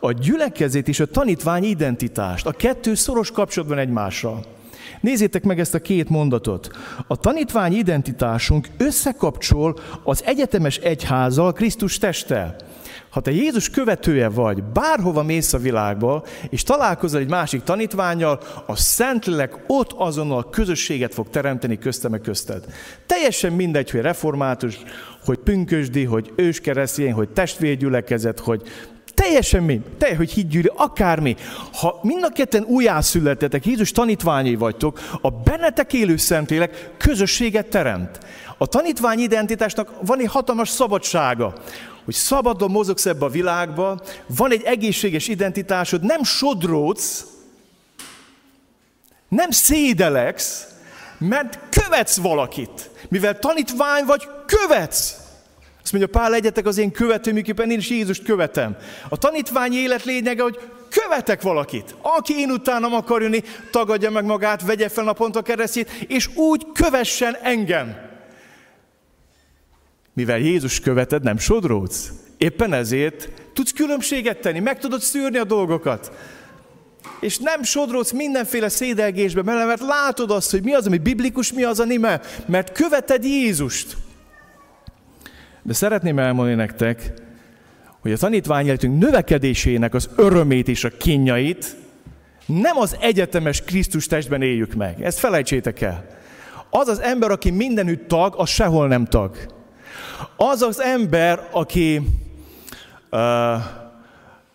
[0.00, 2.46] a gyülekezét és a tanítvány identitást.
[2.46, 4.58] A kettő szoros kapcsolatban egymással.
[5.00, 6.70] Nézzétek meg ezt a két mondatot.
[7.06, 12.56] A tanítvány identitásunk összekapcsol az egyetemes egyházzal, Krisztus testtel.
[13.10, 18.76] Ha te Jézus követője vagy, bárhova mész a világba, és találkozol egy másik tanítványjal, a
[18.76, 22.64] Szentlélek ott azonnal közösséget fog teremteni köztem meg közted.
[23.06, 24.78] Teljesen mindegy, hogy református,
[25.24, 28.62] hogy pünkösdi, hogy őskeresztény, hogy testvérgyülekezet, hogy
[29.20, 31.36] Teljesen mi, te, hogy higgyűri, akármi.
[31.72, 38.18] Ha mind a ketten újjászületetek, Jézus tanítványai vagytok, a bennetek élő Szentlélek közösséget teremt.
[38.58, 41.54] A tanítvány identitásnak van egy hatalmas szabadsága,
[42.04, 47.26] hogy szabadon mozogsz ebbe a világba, van egy egészséges identitásod, nem sodródsz,
[49.28, 50.66] nem szédeleksz,
[51.18, 52.90] mert követsz valakit.
[53.08, 55.19] Mivel tanítvány vagy, követsz.
[55.82, 58.76] Azt mondja, Pál, egyetek az én követőm, én is Jézust követem.
[59.08, 60.58] A tanítványi élet lényege, hogy
[60.88, 61.94] követek valakit.
[62.00, 67.36] Aki én utánam akar jönni, tagadja meg magát, vegye fel naponta keresztjét, és úgy kövessen
[67.42, 67.96] engem.
[70.12, 72.10] Mivel Jézus követed, nem sodródsz.
[72.36, 76.12] Éppen ezért tudsz különbséget tenni, meg tudod szűrni a dolgokat.
[77.20, 81.80] És nem sodródsz mindenféle szédelgésbe, mert látod azt, hogy mi az, ami biblikus, mi az,
[81.80, 83.96] ami nem, mert követed Jézust.
[85.62, 87.12] De szeretném elmondani nektek,
[88.00, 91.76] hogy a tanítványéletünk növekedésének az örömét és a kínjait
[92.46, 95.02] nem az egyetemes Krisztus testben éljük meg.
[95.02, 96.06] Ezt felejtsétek el.
[96.70, 99.36] Az az ember, aki mindenütt tag, az sehol nem tag.
[100.36, 102.00] Az az ember, aki,
[103.10, 103.20] uh,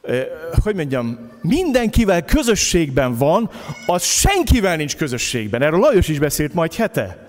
[0.03, 0.21] uh,
[0.63, 3.49] hogy mondjam, mindenkivel közösségben van,
[3.85, 5.61] az senkivel nincs közösségben.
[5.61, 7.24] Erről Lajos is beszélt majd hete.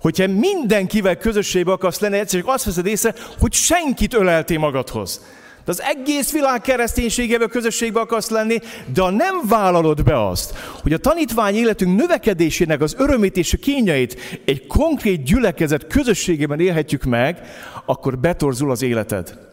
[0.00, 5.20] Hogyha mindenkivel közösségbe akarsz lenni, egyszerűen azt veszed észre, hogy senkit öleltél magadhoz.
[5.64, 8.58] De az egész világ kereszténységével közösségbe akarsz lenni,
[8.94, 13.56] de ha nem vállalod be azt, hogy a tanítvány életünk növekedésének az örömét és a
[13.56, 17.40] kényeit egy konkrét gyülekezet közösségében élhetjük meg,
[17.84, 19.47] akkor betorzul az életed.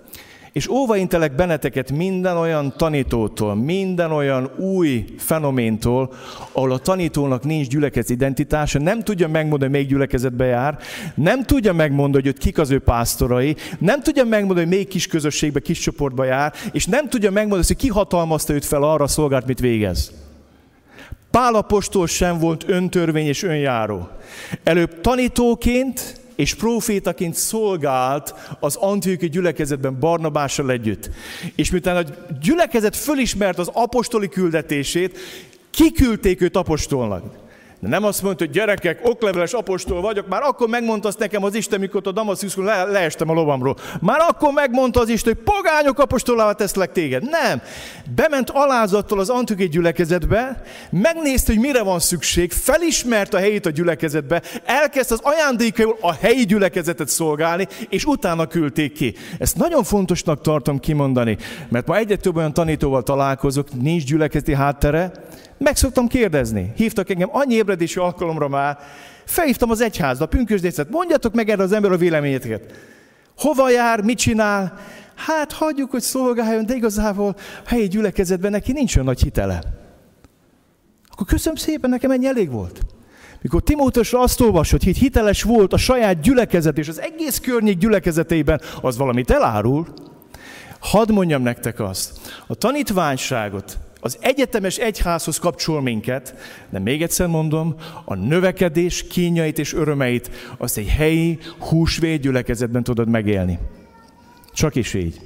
[0.55, 6.13] És óvaintelek benneteket minden olyan tanítótól, minden olyan új fenoméntól,
[6.51, 10.77] ahol a tanítónak nincs gyülekezet identitása, nem tudja megmondani, hogy melyik gyülekezetbe jár,
[11.15, 15.59] nem tudja megmondani, hogy kik az ő pásztorai, nem tudja megmondani, hogy melyik kis közösségbe,
[15.59, 19.45] kis csoportba jár, és nem tudja megmondani, hogy ki hatalmazta őt fel arra a szolgált,
[19.45, 20.11] mit végez.
[21.31, 24.07] Pálapostól sem volt öntörvény és önjáró.
[24.63, 31.09] Előbb tanítóként, és profétaként szolgált az Antioki gyülekezetben Barnabással együtt.
[31.55, 32.09] És miután a
[32.41, 35.17] gyülekezet fölismert az apostoli küldetését,
[35.69, 37.44] kiküldték őt apostolnak.
[37.79, 41.55] De nem azt mondta, hogy gyerekek, okleveles apostol vagyok, már akkor megmondta azt nekem az
[41.55, 43.75] Isten, mikor a Damaszkuszon le, leestem a lovamról.
[44.01, 47.23] Már akkor megmondta az Isten, hogy pogányok apostolával teszlek téged.
[47.29, 47.61] Nem.
[48.15, 54.41] Bement alázattal az Antioki gyülekezetbe, megnézte, hogy mire van szükség, felismert a helyét a gyülekezetbe,
[54.65, 59.15] elkezdte az ajándékaival a helyi gyülekezetet szolgálni, és utána küldték ki.
[59.39, 61.37] Ezt nagyon fontosnak tartom kimondani,
[61.69, 65.11] mert ma egyre több olyan tanítóval találkozok, nincs gyülekezeti háttere,
[65.57, 66.73] meg szoktam kérdezni.
[66.75, 68.77] Hívtak engem annyi ébredési alkalomra már,
[69.25, 72.73] felhívtam az egyházba, a pünkösdészet, mondjatok meg erre az ember a véleményeteket.
[73.37, 74.79] Hova jár, mit csinál?
[75.15, 77.35] Hát hagyjuk, hogy szolgáljon, de igazából
[77.65, 79.63] a helyi gyülekezetben neki nincs olyan nagy hitele.
[81.09, 82.81] Akkor köszönöm szépen, nekem ennyi elég volt.
[83.41, 88.61] Mikor Timóteusra azt olvasod, hogy hiteles volt a saját gyülekezet és az egész környék gyülekezetében,
[88.81, 89.87] az valamit elárul.
[90.79, 96.35] Hadd mondjam nektek azt, a tanítványságot az egyetemes egyházhoz kapcsol minket,
[96.69, 103.07] de még egyszer mondom, a növekedés kínjait és örömeit azt egy helyi húsvéd gyülekezetben tudod
[103.07, 103.59] megélni.
[104.53, 105.21] Csak is így.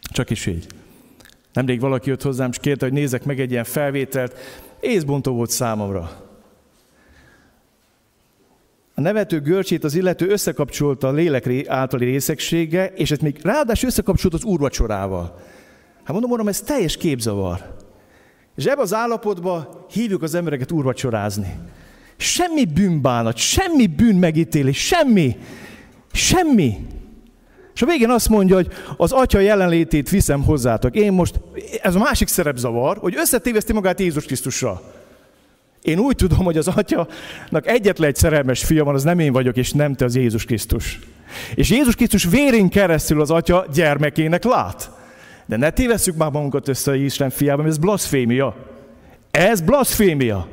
[0.00, 0.66] Csak is így.
[1.52, 4.36] Nemrég valaki jött hozzám, és kérte, hogy nézek meg egy ilyen felvételt.
[4.80, 6.10] Észbontó volt számomra.
[8.94, 14.34] A nevető görcsét az illető összekapcsolta a lélek általi részegsége, és ezt még ráadásul összekapcsolt
[14.34, 15.40] az úrvacsorával.
[16.02, 17.76] Hát mondom, mondom, ez teljes képzavar.
[18.56, 21.58] És ebbe az állapotba hívjuk az embereket úrvacsorázni.
[22.16, 25.36] Semmi bűnbánat, semmi bűn megítélés, semmi,
[26.12, 26.86] semmi.
[27.74, 30.94] És a végén azt mondja, hogy az atya jelenlétét viszem hozzátok.
[30.94, 31.40] Én most,
[31.82, 34.82] ez a másik szerepzavar, hogy összetéveszti magát Jézus Krisztusra.
[35.82, 39.56] Én úgy tudom, hogy az atyanak egyetlen egy szerelmes fia van, az nem én vagyok,
[39.56, 40.98] és nem te az Jézus Krisztus.
[41.54, 44.90] És Jézus Krisztus vérén keresztül az atya gyermekének lát.
[45.52, 48.56] De ne tévesszük már magunkat össze a Isten fiában, ez blasfémia.
[49.30, 50.48] Ez blasfémia.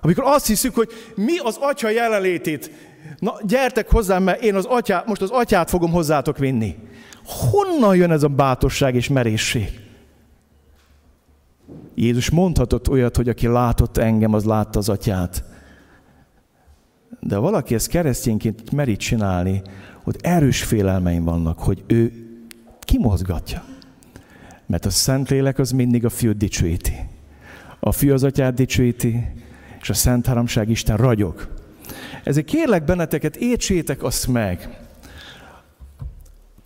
[0.00, 2.70] Amikor azt hiszük, hogy mi az atya jelenlétét,
[3.18, 6.76] na gyertek hozzám, mert én az atyát, most az atyát fogom hozzátok vinni.
[7.24, 9.80] Honnan jön ez a bátorság és merészség?
[11.94, 15.44] Jézus mondhatott olyat, hogy aki látott engem, az látta az atyát.
[17.20, 19.62] De valaki ezt keresztényként meri csinálni,
[20.02, 22.22] hogy erős félelmeim vannak, hogy ő
[22.88, 23.64] kimozgatja.
[24.66, 26.92] Mert a Szentlélek az mindig a fiút dicsőíti.
[27.80, 29.26] A fiú az atyát dicsőíti,
[29.80, 31.48] és a Szent Háromság Isten ragyog.
[32.24, 34.78] Ezért kérlek benneteket, értsétek azt meg,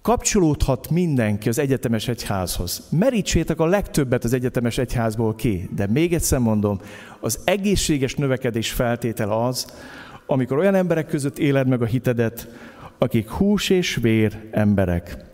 [0.02, 2.88] kapcsolódhat mindenki az egyetemes egyházhoz.
[2.90, 6.80] Merítsétek a legtöbbet az egyetemes egyházból ki, de még egyszer mondom,
[7.20, 9.66] az egészséges növekedés feltétel az,
[10.26, 12.48] amikor olyan emberek között éled meg a hitedet,
[12.98, 15.30] akik hús és vér emberek.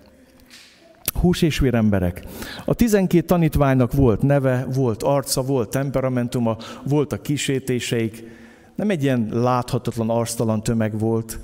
[1.21, 2.23] Hús és vér emberek.
[2.65, 8.25] A tizenkét tanítványnak volt neve, volt arca, volt temperamentuma, voltak kísértéseik.
[8.75, 11.39] Nem egy ilyen láthatatlan, arctalan tömeg volt,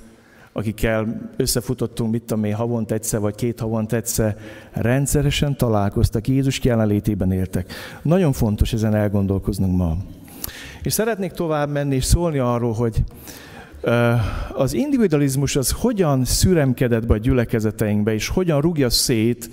[0.53, 4.37] akikkel összefutottunk, mit tudom én, havont egyszer, vagy két havont egyszer,
[4.71, 7.73] rendszeresen találkoztak, Jézus jelenlétében éltek.
[8.01, 9.97] Nagyon fontos ezen elgondolkoznunk ma.
[10.83, 13.03] És szeretnék tovább menni és szólni arról, hogy
[14.53, 19.49] az individualizmus az hogyan szüremkedett be a gyülekezeteinkbe, és hogyan rúgja szét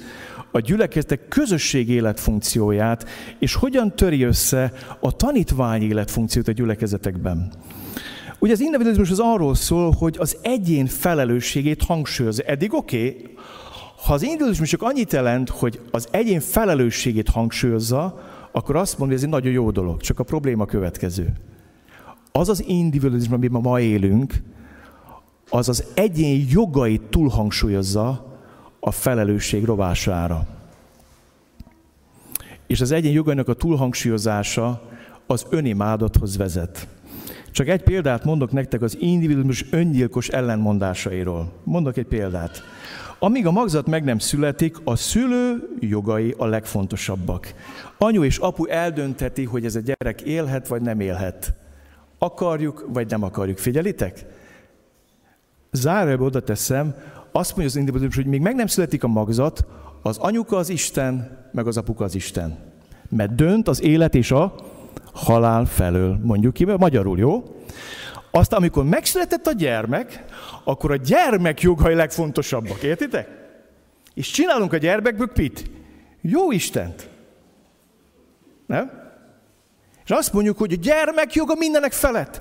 [0.50, 3.08] a gyülekezetek közösség életfunkcióját,
[3.38, 7.52] és hogyan töri össze a tanítvány életfunkciót a gyülekezetekben.
[8.38, 12.42] Ugye az individualizmus az arról szól, hogy az egyén felelősségét hangsúlyozza.
[12.42, 13.34] Eddig oké, okay,
[14.04, 18.22] ha az individualizmus csak annyit jelent, hogy az egyén felelősségét hangsúlyozza,
[18.52, 21.32] akkor azt mondja, hogy ez egy nagyon jó dolog, csak a probléma következő.
[22.32, 24.42] Az az individualizmus, amiben ma élünk,
[25.50, 28.38] az az egyén jogait túlhangsúlyozza
[28.80, 30.46] a felelősség rovására.
[32.66, 34.82] És az egyén jogainak a túlhangsúlyozása
[35.26, 36.88] az önimádathoz vezet.
[37.50, 41.52] Csak egy példát mondok nektek az individuális öngyilkos ellenmondásairól.
[41.64, 42.62] Mondok egy példát.
[43.18, 47.54] Amíg a magzat meg nem születik, a szülő jogai a legfontosabbak.
[47.98, 51.54] Anyu és apu eldönteti, hogy ez a gyerek élhet vagy nem élhet.
[52.22, 53.58] Akarjuk vagy nem akarjuk.
[53.58, 54.24] Figyelitek?
[55.70, 56.94] Zárójelbe oda teszem,
[57.32, 59.64] azt mondja az individuális, hogy még meg nem születik a magzat,
[60.02, 62.58] az anyuka az Isten, meg az apuka az Isten.
[63.08, 64.54] Mert dönt az élet és a
[65.12, 67.56] halál felől, mondjuk ki, magyarul, jó?
[68.30, 70.24] Aztán, amikor megszületett a gyermek,
[70.64, 73.28] akkor a gyermek jogai legfontosabbak, értitek?
[74.14, 75.70] És csinálunk a gyermekből pit.
[76.20, 77.08] Jó Istent.
[78.66, 79.01] Nem?
[80.04, 82.40] És azt mondjuk, hogy a gyermek joga mindenek felett.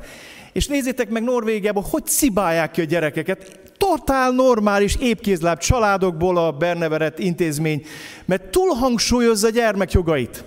[0.53, 3.59] És nézzétek meg Norvégiában, hogy cibálják ki a gyerekeket.
[3.77, 7.85] Totál normális, épkézláb családokból a Berneveret intézmény,
[8.25, 10.43] mert túlhangsúlyozza a gyermek jogait.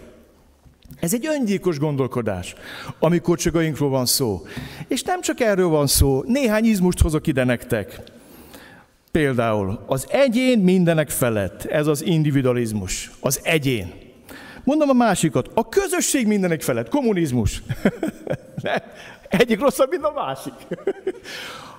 [1.00, 2.54] Ez egy öngyilkos gondolkodás,
[2.98, 4.42] amikor csak ainkról van szó.
[4.88, 8.00] És nem csak erről van szó, néhány izmust hozok ide nektek.
[9.10, 14.03] Például az egyén mindenek felett, ez az individualizmus, az egyén.
[14.64, 17.62] Mondom a másikat, a közösség mindenek felett, kommunizmus.
[19.28, 20.54] Egyik rosszabb, mint a másik.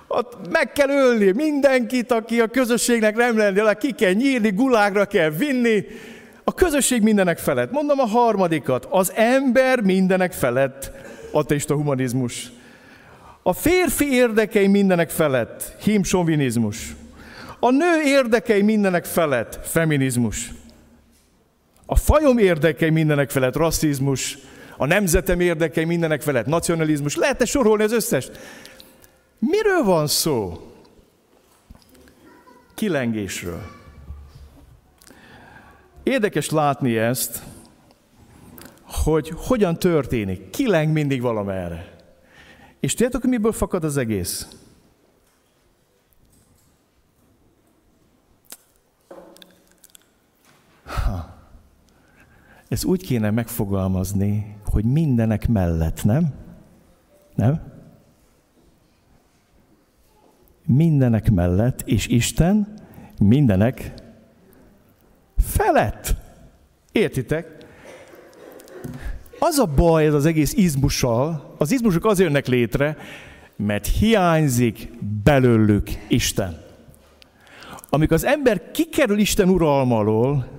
[0.08, 5.30] Ott meg kell ölni mindenkit, aki a közösségnek nem lenni, ki kell nyírni, gulágra kell
[5.30, 5.84] vinni,
[6.48, 7.70] a közösség mindenek felett.
[7.70, 8.86] Mondom a harmadikat.
[8.90, 10.90] Az ember mindenek felett.
[11.32, 12.50] Ateista humanizmus.
[13.42, 15.76] A férfi érdekei mindenek felett.
[15.82, 16.94] Himsovinizmus.
[17.60, 19.58] A nő érdekei mindenek felett.
[19.62, 20.52] Feminizmus.
[21.86, 23.56] A fajom érdekei mindenek felett.
[23.56, 24.38] Rasszizmus.
[24.76, 26.46] A nemzetem érdekei mindenek felett.
[26.46, 27.16] Nacionalizmus.
[27.16, 28.38] Lehet-e sorolni az összest?
[29.38, 30.60] Miről van szó?
[32.74, 33.62] Kilengésről.
[36.02, 37.42] Érdekes látni ezt,
[38.82, 40.50] hogy hogyan történik.
[40.50, 41.94] Kileng mindig valamerre.
[42.80, 44.48] És tudjátok, miből fakad az egész?
[52.68, 56.34] Ez úgy kéne megfogalmazni, hogy mindenek mellett, nem?
[57.34, 57.72] Nem?
[60.66, 62.74] Mindenek mellett, és Isten
[63.18, 63.92] mindenek
[65.36, 66.14] felett.
[66.92, 67.56] Értitek?
[69.38, 72.96] Az a baj ez az egész izmussal, az izmusok azért jönnek létre,
[73.56, 74.90] mert hiányzik
[75.24, 76.64] belőlük Isten.
[77.88, 80.55] Amikor az ember kikerül Isten uralma alól,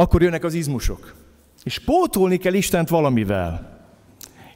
[0.00, 1.14] akkor jönnek az izmusok.
[1.62, 3.78] És pótolni kell Istent valamivel.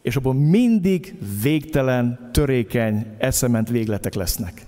[0.03, 4.67] És abban mindig végtelen, törékeny, eszement végletek lesznek.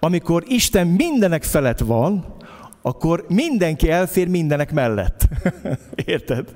[0.00, 2.36] Amikor Isten mindenek felett van,
[2.82, 5.28] akkor mindenki elfér mindenek mellett.
[6.04, 6.54] Érted?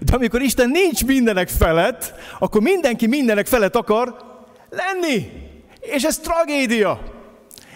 [0.00, 4.16] De amikor Isten nincs mindenek felett, akkor mindenki mindenek felett akar
[4.70, 5.30] lenni.
[5.80, 7.00] És ez tragédia.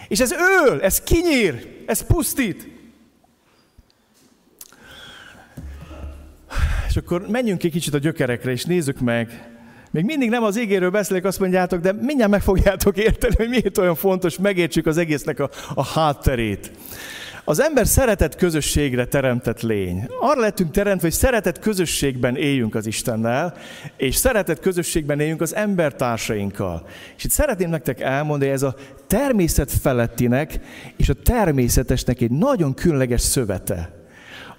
[0.07, 2.72] És ez öl, ez kinyír, ez pusztít.
[6.93, 9.49] És akkor menjünk egy kicsit a gyökerekre, és nézzük meg.
[9.91, 13.77] Még mindig nem az égéről beszélek, azt mondjátok, de mindjárt meg fogjátok érteni, hogy miért
[13.77, 16.71] olyan fontos, megértsük az egésznek a, a hátterét.
[17.43, 20.07] Az ember szeretett közösségre teremtett lény.
[20.19, 23.53] Arra lettünk teremtve, hogy szeretett közösségben éljünk az Istennel,
[23.97, 26.87] és szeretett közösségben éljünk az embertársainkkal.
[27.17, 28.75] És itt szeretném nektek elmondani, hogy ez a
[29.07, 30.59] természet felettinek
[30.97, 34.02] és a természetesnek egy nagyon különleges szövete.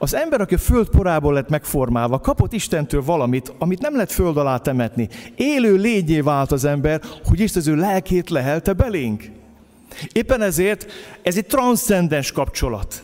[0.05, 4.37] Az ember, aki a föld porából lett megformálva, kapott Istentől valamit, amit nem lehet föld
[4.37, 5.09] alá temetni.
[5.37, 9.31] Élő lényé vált az ember, hogy Isten az ő lelkét lehelte belénk.
[10.13, 10.93] Éppen ezért
[11.23, 13.03] ez egy transzcendens kapcsolat.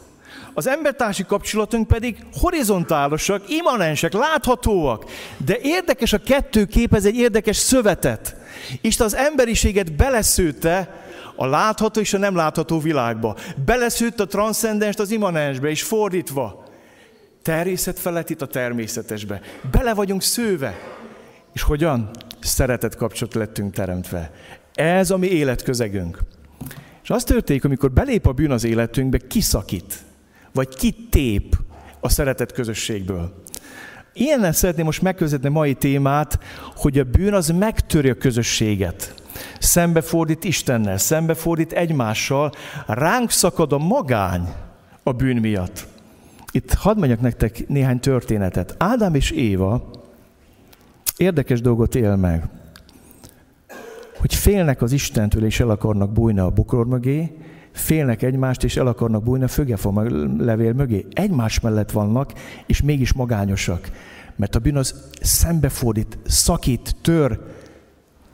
[0.54, 5.04] Az embertársi kapcsolatunk pedig horizontálosak, immanensek, láthatóak.
[5.44, 8.36] De érdekes a kettő képez egy érdekes szövetet.
[8.80, 11.04] Isten az emberiséget beleszőtte
[11.36, 13.36] a látható és a nem látható világba.
[13.64, 16.68] Beleszőtt a transzcendenst az immanensbe, és fordítva.
[17.42, 19.40] Természet felett itt a természetesbe.
[19.70, 20.74] Bele vagyunk szőve.
[21.52, 22.10] És hogyan?
[22.40, 24.30] Szeretet kapcsolat lettünk teremtve.
[24.74, 26.18] Ez a mi életközegünk.
[27.02, 29.94] És az történik, amikor belép a bűn az életünkbe, kiszakít,
[30.52, 31.56] vagy kitép
[32.00, 33.42] a szeretet közösségből.
[34.12, 36.38] Ilyennel szeretném most megközelíteni mai témát,
[36.76, 39.14] hogy a bűn az megtöri a közösséget.
[39.58, 42.52] Szembefordít Istennel, szembefordít egymással,
[42.86, 44.48] ránk szakad a magány
[45.02, 45.86] a bűn miatt.
[46.52, 48.74] Itt hadd mondjak nektek néhány történetet.
[48.78, 49.90] Ádám és Éva
[51.16, 52.48] érdekes dolgot él meg
[54.20, 57.36] hogy félnek az Istentől, és el akarnak bújni a bukor mögé,
[57.72, 60.02] félnek egymást, és el akarnak bújni a fögefa
[60.38, 61.06] levél mögé.
[61.12, 62.32] Egymás mellett vannak,
[62.66, 63.90] és mégis magányosak.
[64.36, 67.40] Mert a bűn az szembefordít, szakít, tör,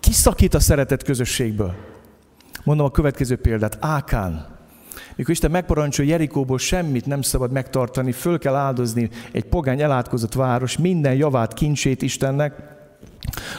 [0.01, 1.75] kiszakít a szeretet közösségből.
[2.65, 3.79] Mondom a következő példát.
[3.81, 4.56] Ákán.
[5.17, 10.79] Mikor Isten megparancsol Jerikóból semmit nem szabad megtartani, föl kell áldozni egy pogány elátkozott város,
[10.79, 12.75] minden javát, kincsét Istennek,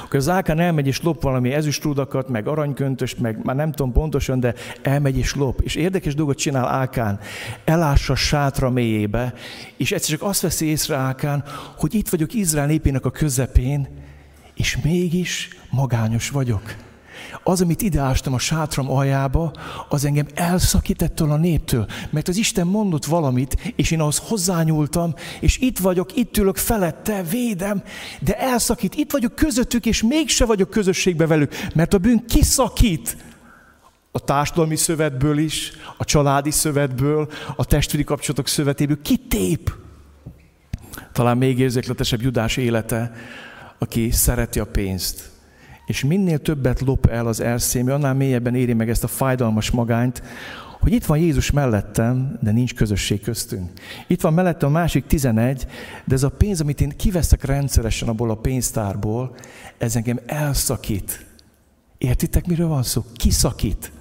[0.03, 4.39] akkor az Ákán elmegy és lop valami ezüstrúdakat, meg aranyköntöst, meg már nem tudom pontosan,
[4.39, 5.61] de elmegy és lop.
[5.61, 7.19] És érdekes dolgot csinál Ákán.
[7.65, 9.33] Elássa sátra mélyébe,
[9.77, 11.43] és egyszer csak azt veszi észre Ákán,
[11.77, 13.87] hogy itt vagyok Izrael népének a közepén,
[14.55, 16.86] és mégis magányos vagyok.
[17.43, 19.51] Az, amit ideástam a sátram aljába,
[19.89, 25.57] az engem elszakítettől a néptől, mert az Isten mondott valamit, és én ahhoz hozzányúltam, és
[25.57, 27.83] itt vagyok, itt ülök felette, védem,
[28.19, 33.17] de elszakít, itt vagyok közöttük, és mégse vagyok közösségbe velük, mert a bűn kiszakít.
[34.11, 39.73] A társadalmi szövetből is, a családi szövetből, a testvéri kapcsolatok szövetéből, kitép.
[41.13, 43.11] Talán még érzékletesebb Judás élete,
[43.77, 45.29] aki szereti a pénzt,
[45.87, 50.23] és minél többet lop el az erszémű, annál mélyebben éri meg ezt a fájdalmas magányt,
[50.79, 53.71] hogy itt van Jézus mellettem, de nincs közösség köztünk.
[54.07, 55.67] Itt van mellettem a másik 11,
[56.05, 59.35] de ez a pénz, amit én kiveszek rendszeresen abból a pénztárból,
[59.77, 61.25] ez engem elszakít.
[61.97, 63.05] Értitek, miről van szó?
[63.15, 63.91] Kiszakít.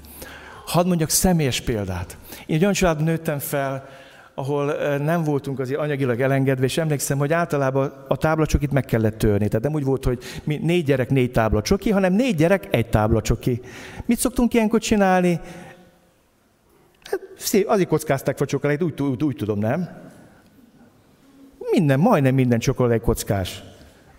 [0.67, 2.17] Hadd mondjak személyes példát.
[2.47, 3.89] Én egy olyan családban nőttem fel,
[4.39, 9.49] ahol nem voltunk azért anyagilag elengedve, és emlékszem, hogy általában a táblacsokit meg kellett törni.
[9.49, 13.61] Tehát nem úgy volt, hogy mi négy gyerek, négy táblacsoki, hanem négy gyerek, egy táblacsoki.
[14.07, 15.41] Mit szoktunk ilyenkor csinálni?
[17.03, 19.89] Hát, szép, azért kockázták fel csokoládét, úgy, úgy, úgy tudom, nem?
[21.71, 23.63] Minden, majdnem minden csokoládé kockás.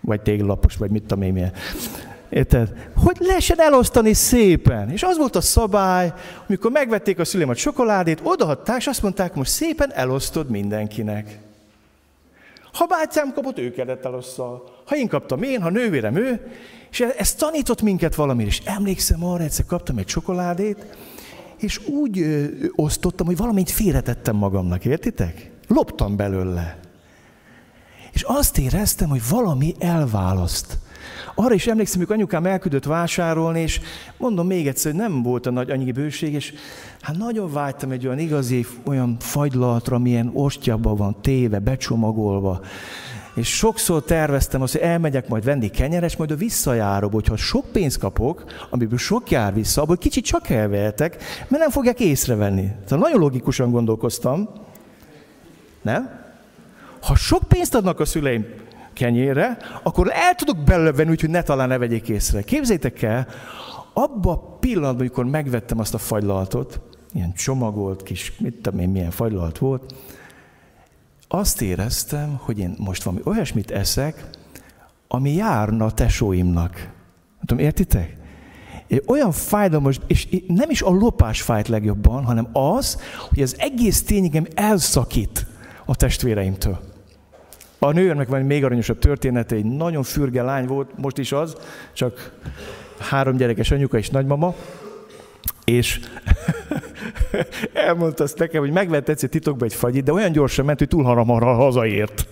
[0.00, 1.52] Vagy téglapos, vagy mit tudom én milyen.
[2.30, 2.90] Érted?
[2.96, 4.90] Hogy lehessen elosztani szépen.
[4.90, 6.12] És az volt a szabály,
[6.48, 11.38] amikor megvették a szüleim a csokoládét, odaadták, és azt mondták, most szépen elosztod mindenkinek.
[12.72, 14.42] Ha bátyám kapott, ő kedett el össze.
[14.86, 16.50] Ha én kaptam én, ha nővérem ő.
[16.90, 18.48] És ez tanított minket valamire.
[18.48, 20.96] És emlékszem arra, egyszer kaptam egy csokoládét,
[21.56, 25.50] és úgy ö, osztottam, hogy valamit félretettem magamnak, értitek?
[25.68, 26.78] Loptam belőle.
[28.12, 30.78] És azt éreztem, hogy valami elválaszt.
[31.40, 33.80] Arra is emlékszem, hogy anyukám elküldött vásárolni, és
[34.16, 36.52] mondom még egyszer, hogy nem volt a nagy annyi bőség, és
[37.00, 42.60] hát nagyon vágytam egy olyan igazi, olyan fagylatra, milyen ostjabban van téve, becsomagolva.
[43.34, 47.98] És sokszor terveztem azt, hogy elmegyek majd venni kenyeres, majd a visszajárok, hogyha sok pénzt
[47.98, 51.16] kapok, amiből sok jár vissza, abból kicsit csak elvehetek,
[51.48, 52.66] mert nem fogják észrevenni.
[52.86, 54.48] Tehát nagyon logikusan gondolkoztam.
[55.82, 56.10] Nem?
[57.00, 58.66] Ha sok pénzt adnak a szüleim
[58.98, 62.42] kenyérre, akkor el tudok belőle venni, úgyhogy ne talán ne vegyék észre.
[62.42, 63.26] Képzétek el,
[63.92, 66.80] abba a pillanatban, amikor megvettem azt a fagylaltot,
[67.12, 69.94] ilyen csomagolt kis, mit tudom én, milyen fagylalt volt,
[71.28, 74.28] azt éreztem, hogy én most valami olyasmit eszek,
[75.08, 76.90] ami járna a tesóimnak.
[77.40, 78.16] Tudom, értitek?
[79.06, 84.46] Olyan fájdalmas, és nem is a lopás fájt legjobban, hanem az, hogy az egész tényegem
[84.54, 85.46] elszakít
[85.86, 86.87] a testvéreimtől.
[87.78, 91.56] A nőrnek van egy még aranyosabb története, egy nagyon fürge lány volt, most is az,
[91.92, 92.32] csak
[92.98, 94.54] három gyerekes anyuka és nagymama,
[95.64, 96.00] és
[97.72, 101.02] elmondta azt nekem, hogy megvett egyszer titokba egy fagyit, de olyan gyorsan ment, hogy túl
[101.02, 102.26] túlharamara hazaért.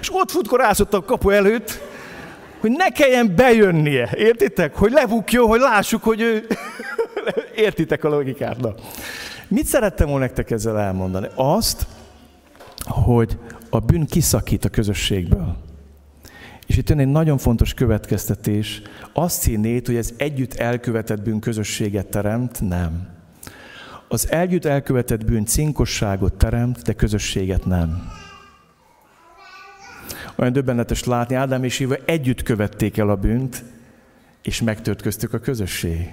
[0.00, 1.80] És ott futkorászott a kapu előtt,
[2.60, 4.10] hogy ne kelljen bejönnie.
[4.14, 4.74] Értitek?
[4.76, 6.46] Hogy lebukjon, hogy lássuk, hogy ő...
[7.54, 8.60] Értitek a logikát?
[8.60, 8.74] Na.
[9.48, 11.28] Mit szerettem volna nektek ezzel elmondani?
[11.34, 11.86] Azt,
[12.84, 13.38] hogy
[13.74, 15.56] a bűn kiszakít a közösségből.
[16.66, 18.82] És itt jön egy nagyon fontos következtetés.
[19.12, 22.60] Azt hinnéd, hogy ez együtt elkövetett bűn közösséget teremt?
[22.60, 23.08] Nem.
[24.08, 28.10] Az együtt elkövetett bűn cinkosságot teremt, de közösséget nem.
[30.36, 33.64] Olyan döbbenetes látni, Ádám és Éva együtt követték el a bűnt,
[34.42, 36.12] és megtört köztük a közösség.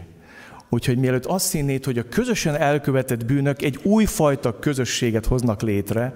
[0.70, 6.14] Úgyhogy mielőtt azt hinnéd, hogy a közösen elkövetett bűnök egy újfajta közösséget hoznak létre,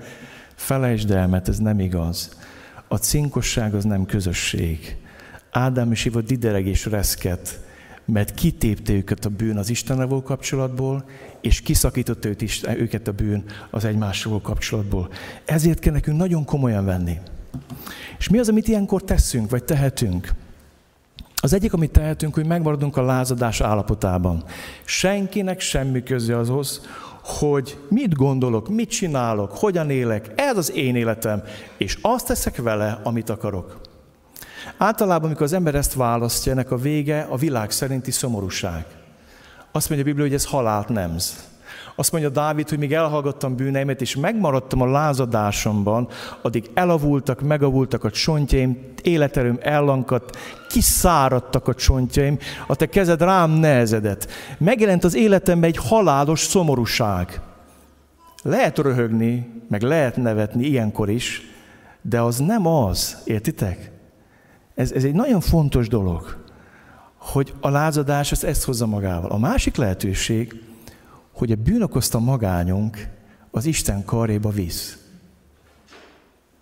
[0.56, 2.38] felejtsd el, mert ez nem igaz.
[2.88, 4.98] A cinkosság az nem közösség.
[5.52, 7.60] Ádám és Iva didereg és reszket,
[8.06, 11.06] mert kitépte őket a bűn az Istennel kapcsolatból,
[11.42, 15.10] és kiszakította őt is, őket a bűn az egymásról kapcsolatból.
[15.46, 17.18] Ezért kell nekünk nagyon komolyan venni.
[18.18, 20.30] És mi az, amit ilyenkor teszünk, vagy tehetünk?
[21.36, 24.44] Az egyik, amit tehetünk, hogy megmaradunk a lázadás állapotában.
[24.86, 26.82] Senkinek semmi köze azhoz,
[27.24, 31.44] hogy mit gondolok, mit csinálok, hogyan élek, ez az én életem,
[31.78, 33.82] és azt teszek vele, amit akarok.
[34.78, 38.86] Általában, amikor az ember ezt választja, ennek a vége a világ szerinti szomorúság.
[39.72, 41.53] Azt mondja a Biblia, hogy ez halált nemz.
[41.96, 46.08] Azt mondja Dávid, hogy még elhallgattam bűneimet, és megmaradtam a lázadásomban,
[46.42, 50.38] addig elavultak, megavultak a csontjaim, életerőm ellankadt,
[50.70, 52.38] kiszáradtak a csontjaim,
[52.68, 54.32] a te kezed rám nehezedett.
[54.58, 57.42] Megjelent az életemben egy halálos szomorúság.
[58.44, 61.42] Lehet röhögni, meg lehet nevetni ilyenkor is,
[62.02, 63.92] de az nem az, értitek?
[64.76, 66.38] Ez, ez egy nagyon fontos dolog,
[67.18, 69.30] hogy a lázadás az ezt hozza magával.
[69.30, 70.62] A másik lehetőség,
[71.34, 73.08] hogy a bűn okozta magányunk
[73.52, 74.98] az Isten karéba visz.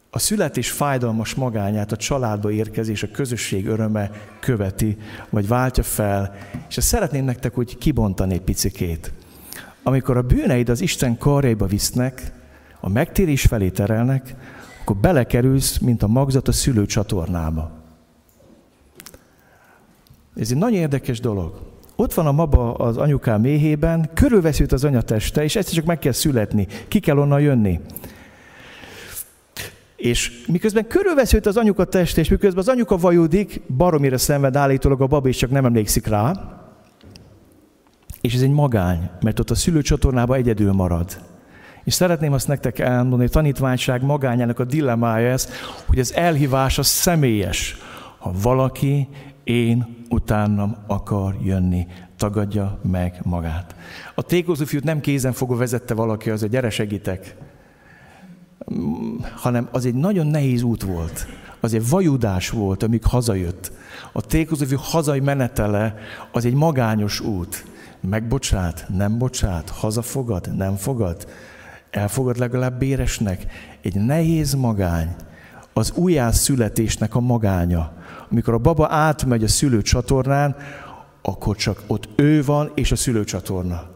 [0.09, 4.97] A születés fájdalmas magányát a családba érkezés, a közösség öröme követi,
[5.29, 6.35] vagy váltja fel,
[6.69, 9.13] és ezt szeretném nektek úgy kibontani egy picikét.
[9.83, 12.31] Amikor a bűneid az Isten karjaiba visznek,
[12.79, 14.35] a megtérés felé terelnek,
[14.81, 17.71] akkor belekerülsz, mint a magzat a szülőcsatornába.
[20.35, 21.70] Ez egy nagyon érdekes dolog.
[22.01, 26.11] Ott van a maba az anyukám méhében, körülvesz az anyateste, és egyszer csak meg kell
[26.11, 26.67] születni.
[26.87, 27.79] Ki kell onnan jönni.
[29.95, 35.07] És miközben körülvesz az anyuka teste, és miközben az anyuka vajudik, baromira szenved állítólag a
[35.07, 36.33] baba, és csak nem emlékszik rá.
[38.21, 41.21] És ez egy magány, mert ott a szülőcsatornában egyedül marad.
[41.83, 45.49] És szeretném azt nektek elmondani, a tanítványság magányának a dilemmája ez,
[45.85, 47.77] hogy az elhívás az személyes.
[48.17, 49.07] Ha valaki
[49.43, 51.87] én utánam akar jönni,
[52.17, 53.75] tagadja meg magát.
[54.15, 57.35] A tékozó fiút nem kézenfogva vezette valaki, az, hogy gyere segítek,
[59.35, 61.27] hanem az egy nagyon nehéz út volt.
[61.59, 63.71] Az egy vajudás volt, amíg hazajött.
[64.13, 65.95] A tékozó fiú hazai menetele
[66.31, 67.65] az egy magányos út.
[67.99, 71.27] Megbocsát, nem bocsát, hazafogad, nem fogad,
[71.89, 73.45] elfogad legalább béresnek.
[73.81, 75.15] Egy nehéz magány,
[75.73, 77.93] az újjászületésnek a magánya
[78.31, 80.55] amikor a baba átmegy a szülőcsatornán,
[81.21, 83.89] akkor csak ott ő van és a szülőcsatorna.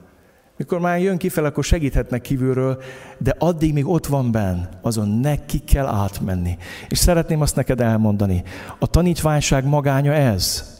[0.57, 2.81] Mikor már jön kifele, akkor segíthetnek kívülről,
[3.17, 6.57] de addig még ott van benn, azon neki kell átmenni.
[6.89, 8.43] És szeretném azt neked elmondani,
[8.79, 10.73] a tanítványság magánya ez.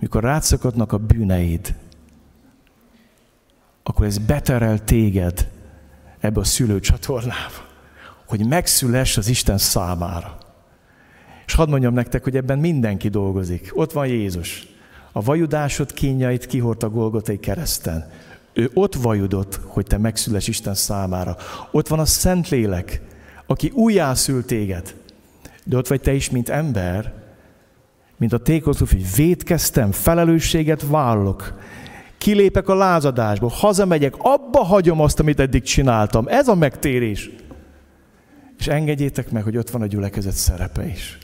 [0.00, 1.74] Mikor rátszakadnak a bűneid,
[3.82, 5.48] akkor ez beterel téged
[6.20, 7.66] ebbe a szülőcsatornába,
[8.26, 10.39] hogy megszüless az Isten számára.
[11.50, 13.70] És hadd mondjam nektek, hogy ebben mindenki dolgozik.
[13.74, 14.66] Ott van Jézus.
[15.12, 18.10] A vajudásod kényeit kihordta Golgotai kereszten.
[18.52, 21.36] Ő ott vajudott, hogy te megszüles Isten számára.
[21.70, 23.00] Ott van a Szentlélek,
[23.46, 24.94] aki újjászül téged.
[25.64, 27.12] De ott vagy te is, mint ember,
[28.16, 31.58] mint a tékozlóf, hogy védkeztem, felelősséget vállok,
[32.18, 36.28] kilépek a lázadásból, hazamegyek, abba hagyom azt, amit eddig csináltam.
[36.28, 37.30] Ez a megtérés.
[38.58, 41.18] És engedjétek meg, hogy ott van a gyülekezet szerepe is.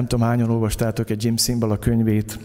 [0.00, 2.38] Nem tudom, hányan olvastátok egy Jim Simbal a könyvét.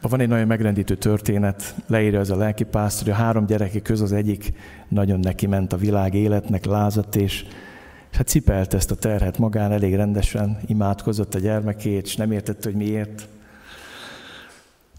[0.00, 4.12] Van egy nagyon megrendítő történet, leírja ez a lelkipásztor, hogy a három gyereke köz az
[4.12, 4.52] egyik
[4.88, 7.44] nagyon neki ment a világ életnek, lázadt, és
[8.12, 12.78] hát cipelt ezt a terhet magán elég rendesen, imádkozott a gyermekét, és nem értette, hogy
[12.78, 13.28] miért.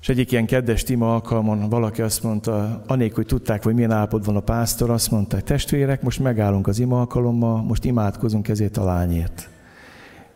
[0.01, 4.35] És egyik ilyen kedves tima alkalmon valaki azt mondta, anélkül, hogy tudták, hogy milyen állapotban
[4.35, 8.83] a pásztor, azt mondta, hogy testvérek, most megállunk az ima alkalommal, most imádkozunk ezért a
[8.83, 9.49] lányért.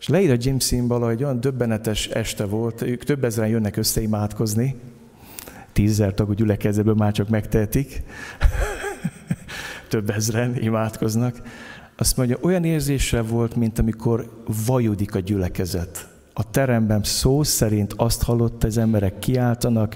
[0.02, 4.02] És leír a Jim Simbala, hogy olyan döbbenetes este volt, ők több ezeren jönnek össze
[4.02, 4.76] imádkozni,
[5.74, 8.04] tízzer tagú gyülekezetből már csak megtehetik,
[9.90, 11.42] több ezeren imádkoznak.
[11.98, 16.08] Azt mondja, olyan érzése volt, mint amikor vajudik a gyülekezet.
[16.34, 19.96] A teremben szó szerint azt hallotta, az emberek kiáltanak,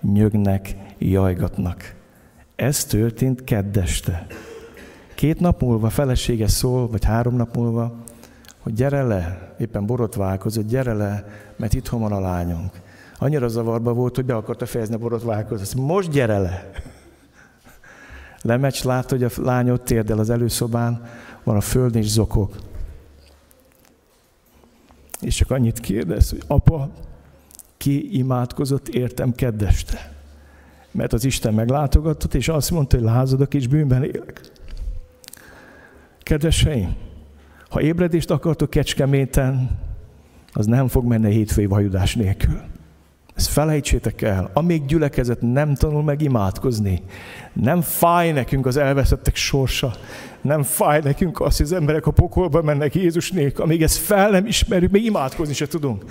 [0.00, 1.94] nyögnek, jajgatnak.
[2.56, 4.26] Ez történt keddeste.
[5.14, 8.04] Két nap múlva felesége szól, vagy három nap múlva,
[8.66, 12.80] hogy gyere le, éppen borotválkozott, gyere le, mert itt van a lányunk.
[13.18, 15.74] Annyira zavarba volt, hogy be akarta fejezni a borotválkozást.
[15.74, 16.70] Most gyere le!
[18.42, 21.04] Lemecs lát, hogy a lány ott térdel az előszobán,
[21.44, 22.54] van a föld és zokog.
[25.20, 26.90] És csak annyit kérdez, hogy apa,
[27.76, 30.12] ki imádkozott értem keddeste?
[30.90, 34.40] Mert az Isten meglátogatott, és azt mondta, hogy lázadok és bűnben élek.
[36.22, 37.05] Kedveseim,
[37.76, 39.78] ha ébredést akartok Kecskeméten,
[40.52, 42.60] az nem fog menni hétfői vajudás nélkül.
[43.34, 44.50] Ezt felejtsétek el.
[44.52, 47.02] Amíg gyülekezet nem tanul meg imádkozni,
[47.52, 49.94] nem fáj nekünk az elveszettek sorsa,
[50.40, 54.30] nem fáj nekünk az, hogy az emberek a pokolba mennek Jézus nélkül, amíg ezt fel
[54.30, 56.04] nem ismerjük, még imádkozni se tudunk.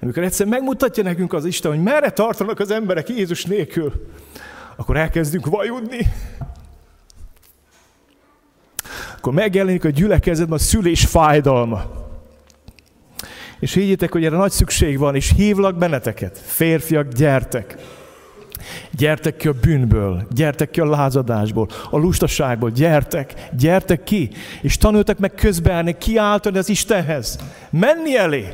[0.00, 3.92] Amikor egyszer megmutatja nekünk az Isten, hogy merre tartanak az emberek Jézus nélkül,
[4.76, 5.98] akkor elkezdünk vajudni,
[9.18, 11.82] akkor megjelenik a gyülekezetben a szülés fájdalma.
[13.60, 16.38] És higgyétek, hogy erre nagy szükség van, és hívlak benneteket.
[16.44, 17.76] Férfiak, gyertek!
[18.90, 24.30] Gyertek ki a bűnből, gyertek ki a lázadásból, a lustaságból, gyertek, gyertek ki,
[24.62, 27.38] és tanultak meg közbeállni, kiáltani az Istenhez,
[27.70, 28.48] menni elé.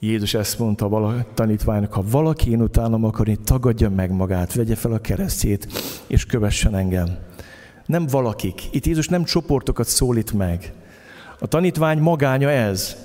[0.00, 4.92] Jézus ezt mondta a tanítványnak, ha valaki én utánam akarni, tagadja meg magát, vegye fel
[4.92, 5.68] a keresztjét,
[6.06, 7.18] és kövessen engem.
[7.86, 8.62] Nem valakik.
[8.70, 10.72] Itt Jézus nem csoportokat szólít meg.
[11.38, 12.96] A tanítvány magánya ez,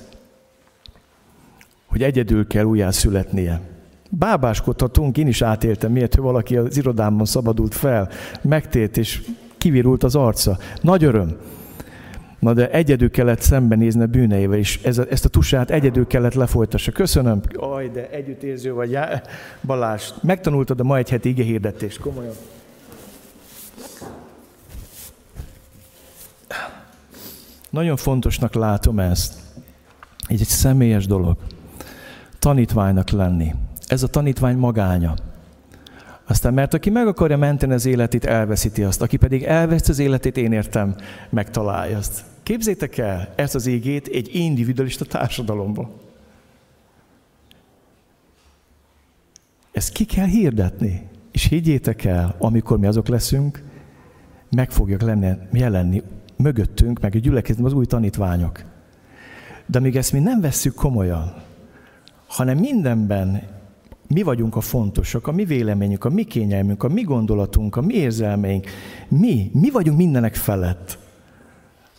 [1.85, 3.61] hogy egyedül kell újjá születnie.
[4.09, 8.09] Bábáskodhatunk, én is átéltem, miért, hogy valaki az irodámban szabadult fel,
[8.41, 9.21] megtért és
[9.57, 10.57] kivirult az arca.
[10.81, 11.37] Nagy öröm.
[12.43, 16.33] Na de egyedül kellett szembenézni a bűneivel, és ez a, ezt a tusát egyedül kellett
[16.33, 16.91] lefolytassa.
[16.91, 17.41] Köszönöm.
[17.53, 18.91] Aj, de együttérző vagy.
[18.91, 19.21] Já,
[19.61, 22.33] Balázs, megtanultad a ma egy heti ige hirdetést, komolyan.
[27.69, 29.33] Nagyon fontosnak látom ezt.
[30.29, 31.37] Így egy személyes dolog.
[32.39, 33.53] Tanítványnak lenni.
[33.87, 35.13] Ez a tanítvány magánya.
[36.27, 39.01] Aztán, mert aki meg akarja menteni az életét, elveszíti azt.
[39.01, 40.95] Aki pedig elveszi az életét, én értem,
[41.29, 42.31] megtalálja azt.
[42.43, 45.91] Képzétek el ezt az égét egy individualista társadalomban.
[49.71, 51.11] Ezt ki kell hirdetni.
[51.31, 53.63] És higgyétek el, amikor mi azok leszünk,
[54.55, 56.01] meg fogják lenni, jelenni
[56.35, 58.63] mögöttünk, meg a gyülekezetben az új tanítványok.
[59.65, 61.33] De még ezt mi nem vesszük komolyan,
[62.27, 63.41] hanem mindenben
[64.07, 67.93] mi vagyunk a fontosak, a mi véleményünk, a mi kényelmünk, a mi gondolatunk, a mi
[67.93, 68.67] érzelmeink.
[69.07, 70.97] Mi, mi vagyunk mindenek felett.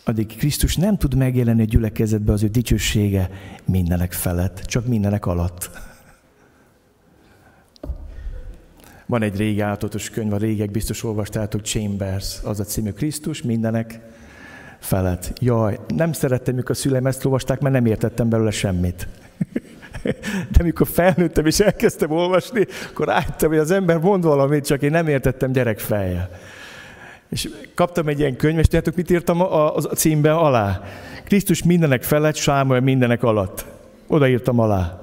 [0.07, 3.29] Addig Krisztus nem tud megjelenni a gyülekezetbe az ő dicsősége
[3.65, 5.69] mindenek felett, csak mindenek alatt.
[9.05, 13.99] Van egy régi áltatos könyv, a régek biztos olvastátok, Chambers, az a című Krisztus mindenek
[14.79, 15.33] felett.
[15.39, 19.07] Jaj, nem szerettem, mikor a szüleim ezt olvasták, mert nem értettem belőle semmit.
[20.57, 24.91] De mikor felnőttem és elkezdtem olvasni, akkor rájöttem, hogy az ember mond valamit, csak én
[24.91, 26.29] nem értettem gyerekfejjel.
[27.35, 30.81] És kaptam egy ilyen könyvet, tudjátok, mit írtam a, a, a címbe alá?
[31.23, 33.65] Krisztus mindenek felett, Sámuel mindenek alatt.
[34.07, 34.99] Odaírtam alá.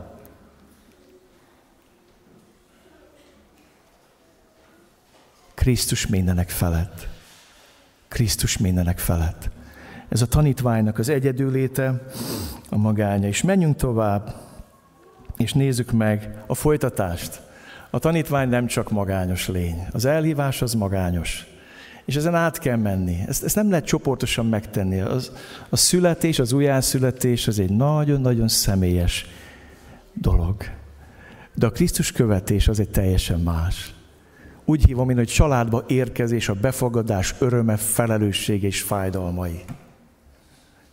[5.54, 7.08] Krisztus mindenek felett.
[8.08, 9.50] Krisztus mindenek felett.
[10.08, 12.06] Ez a tanítványnak az egyedüléte,
[12.68, 13.28] a magánya.
[13.28, 14.34] És menjünk tovább,
[15.36, 17.40] és nézzük meg a folytatást.
[17.90, 19.86] A tanítvány nem csak magányos lény.
[19.90, 21.51] Az elhívás az magányos.
[22.04, 23.18] És ezen át kell menni.
[23.26, 25.00] Ezt, ezt nem lehet csoportosan megtenni.
[25.00, 25.32] Az,
[25.68, 29.26] a születés, az újjászületés az egy nagyon-nagyon személyes
[30.12, 30.56] dolog.
[31.54, 33.94] De a Krisztus követés az egy teljesen más.
[34.64, 39.60] Úgy hívom én, hogy családba érkezés, a befogadás öröme, felelőssége és fájdalmai.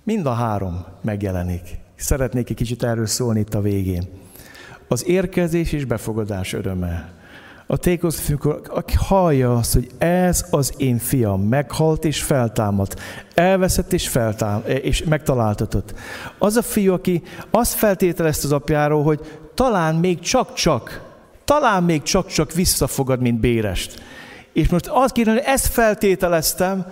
[0.04, 1.80] Mind a három megjelenik.
[1.96, 4.08] Szeretnék egy kicsit erről szólni itt a végén.
[4.88, 7.19] Az érkezés és befogadás öröme.
[7.72, 13.02] A tékoz, amikor aki hallja azt, hogy ez az én fiam, meghalt és feltámadt,
[13.34, 15.94] elveszett és, feltám, és megtaláltatott.
[16.38, 21.02] Az a fiú, aki azt feltételezte az apjáról, hogy talán még csak-csak,
[21.46, 24.04] talán még csak-csak visszafogad, mint Bérest.
[24.54, 26.86] És most azt kérem, hogy ezt feltételeztem,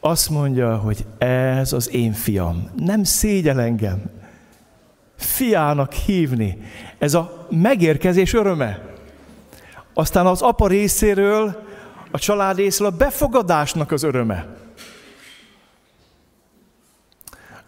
[0.00, 2.70] azt mondja, hogy ez az én fiam.
[2.76, 4.02] Nem szégyel engem.
[5.16, 6.58] Fiának hívni.
[6.98, 8.89] Ez a megérkezés öröme.
[9.94, 11.62] Aztán az apa részéről,
[12.10, 14.46] a család részéről a befogadásnak az öröme.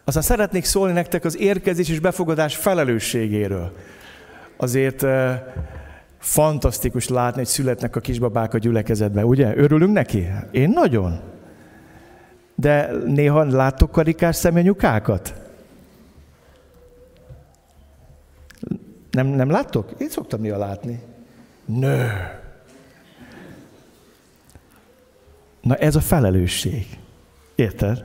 [0.05, 3.73] Aztán szeretnék szólni nektek az érkezés és befogadás felelősségéről.
[4.57, 5.43] Azért eh,
[6.19, 9.57] fantasztikus látni, hogy születnek a kisbabák a gyülekezetben, ugye?
[9.57, 10.27] Örülünk neki?
[10.51, 11.21] Én nagyon.
[12.55, 15.35] De néha láttok karikás szemenyukákat?
[19.11, 19.91] Nem, nem láttok?
[19.99, 21.03] Én szoktam néha látni.
[21.65, 22.11] Nő.
[25.61, 26.87] Na ez a felelősség.
[27.55, 28.05] Érted?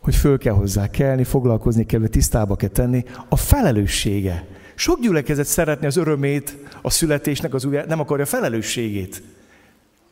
[0.00, 3.04] Hogy föl kell hozzá kelni, foglalkozni kell, tisztába kell tenni.
[3.28, 4.46] A felelőssége.
[4.74, 9.22] Sok gyülekezet szeretni az örömét, a születésnek az új, nem akarja a felelősségét.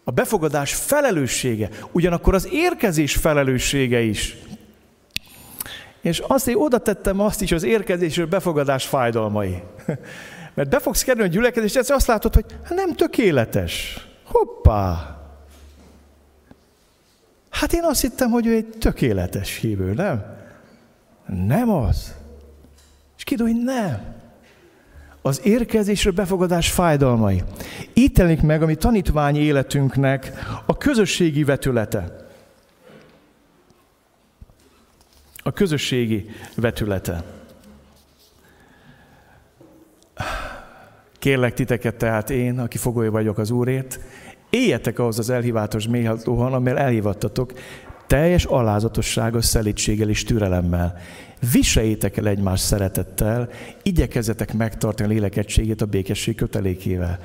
[0.04, 4.36] A befogadás felelőssége, ugyanakkor az érkezés felelőssége is.
[6.00, 9.62] És azért oda tettem azt is, az érkezés és befogadás fájdalmai.
[10.56, 14.06] Mert be fogsz kerülni a gyülekezés, és azt látod, hogy nem tökéletes.
[14.24, 15.16] Hoppá!
[17.50, 20.24] Hát én azt hittem, hogy ő egy tökéletes hívő, nem?
[21.46, 22.14] Nem az.
[23.16, 24.14] És kiderül, hogy nem.
[25.22, 27.42] Az érkezésre befogadás fájdalmai.
[27.92, 30.32] Itt telik meg a mi tanítványi életünknek
[30.66, 32.26] a közösségi vetülete.
[35.42, 37.35] A közösségi vetülete.
[41.26, 44.00] Kérlek titeket tehát én, aki fogója vagyok az Úrért,
[44.50, 47.52] éljetek ahhoz az elhívátos méhatóhan, amivel elhívattatok,
[48.06, 50.98] teljes alázatosságos szelítséggel és türelemmel.
[51.52, 53.48] Viseljétek el egymás szeretettel,
[53.82, 57.18] igyekezzetek megtartani a lélek egységét a békesség kötelékével.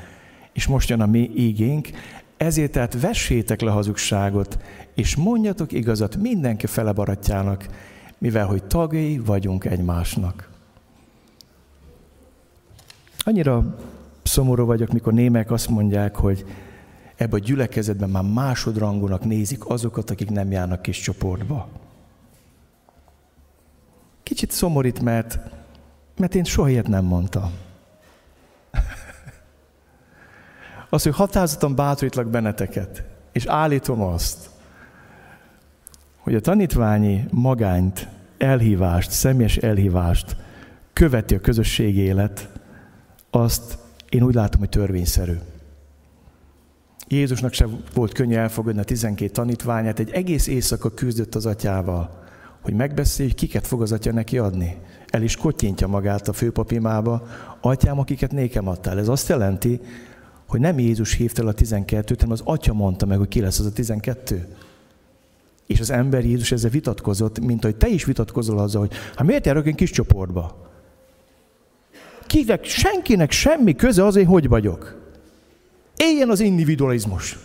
[0.53, 1.89] És most jön a mi ígénk,
[2.37, 4.57] ezért tehát vessétek le hazugságot,
[4.95, 7.65] és mondjatok igazat mindenki fele barátjának,
[8.17, 10.49] mivel hogy tagjai vagyunk egymásnak.
[13.23, 13.75] Annyira
[14.23, 16.45] szomorú vagyok, mikor némek azt mondják, hogy
[17.15, 21.67] ebbe a gyülekezetben már másodrangúnak nézik azokat, akik nem járnak kis csoportba.
[24.23, 25.39] Kicsit szomorít, mert,
[26.17, 27.51] mert én soha ilyet nem mondtam.
[30.89, 34.49] Azt, hogy határozottan bátorítlak benneteket, és állítom azt,
[36.17, 38.07] hogy a tanítványi magányt,
[38.37, 40.35] elhívást, személyes elhívást
[40.93, 42.49] követi a közösség élet,
[43.29, 43.77] azt
[44.11, 45.33] én úgy látom, hogy törvényszerű.
[47.07, 52.19] Jézusnak sem volt könnyű elfogadni a 12 tanítványát, egy egész éjszaka küzdött az atyával,
[52.61, 54.77] hogy megbeszélj, kiket fog az atya neki adni.
[55.07, 57.27] El is kotyintja magát a főpapimába,
[57.61, 58.99] atyám, akiket nékem adtál.
[58.99, 59.79] Ez azt jelenti,
[60.47, 63.59] hogy nem Jézus hívta el a 12-t, hanem az atya mondta meg, hogy ki lesz
[63.59, 64.47] az a 12.
[65.65, 69.45] És az ember Jézus ezzel vitatkozott, mint hogy te is vitatkozol azzal, hogy hát miért
[69.45, 70.70] járok én kis csoportba?
[72.31, 75.11] Kinek, senkinek semmi köze azért, hogy vagyok.
[75.95, 77.37] Éljen az individualizmus.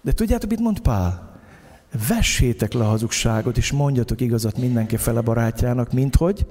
[0.00, 1.38] De tudjátok, mit mond Pál?
[2.08, 6.46] Vessétek le a hazugságot, és mondjatok igazat mindenki fele barátjának, mint hogy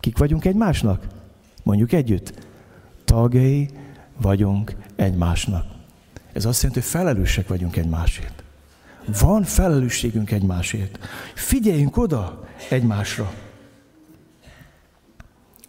[0.00, 1.06] kik vagyunk egymásnak?
[1.62, 2.46] Mondjuk együtt.
[3.04, 3.68] Tagjai
[4.16, 5.64] vagyunk egymásnak.
[6.32, 8.42] Ez azt jelenti, hogy felelősek vagyunk egymásért.
[9.20, 10.98] Van felelősségünk egymásért.
[11.34, 13.32] Figyeljünk oda egymásra.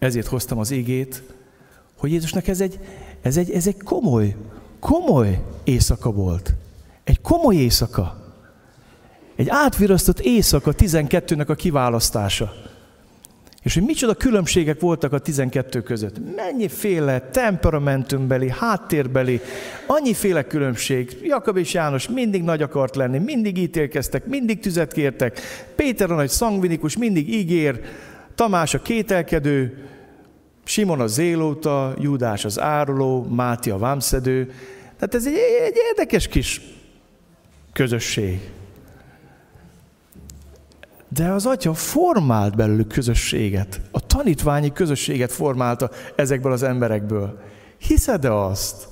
[0.06, 1.23] Ezért hoztam az igét,
[1.98, 2.80] hogy Jézusnak ez egy,
[3.22, 4.36] ez egy, ez egy komoly,
[4.80, 6.53] komoly éjszaka volt.
[7.03, 8.23] Egy komoly éjszaka.
[9.36, 12.53] Egy átvirasztott éjszaka 12-nek a kiválasztása.
[13.64, 16.36] És hogy micsoda különbségek voltak a 12 között.
[16.36, 19.41] Mennyiféle temperamentumbeli, háttérbeli,
[19.88, 21.18] annyiféle különbség.
[21.23, 25.40] Jakab és János mindig nagy akart lenni, mindig ítélkeztek, mindig tüzet kértek.
[25.76, 27.82] Péter a nagy szangvinikus mindig ígér,
[28.36, 29.88] Tamás a kételkedő,
[30.66, 34.46] Simon a zélóta, Júdás az áruló, Máti a vámszedő.
[34.96, 36.62] Tehát ez egy, egy érdekes kis
[37.74, 38.52] közösség.
[41.08, 43.82] De az atya formált belőlük közösséget.
[43.92, 47.40] A tanítványi közösséget formálta ezekből az emberekből.
[47.78, 48.88] Hiszed-e azt?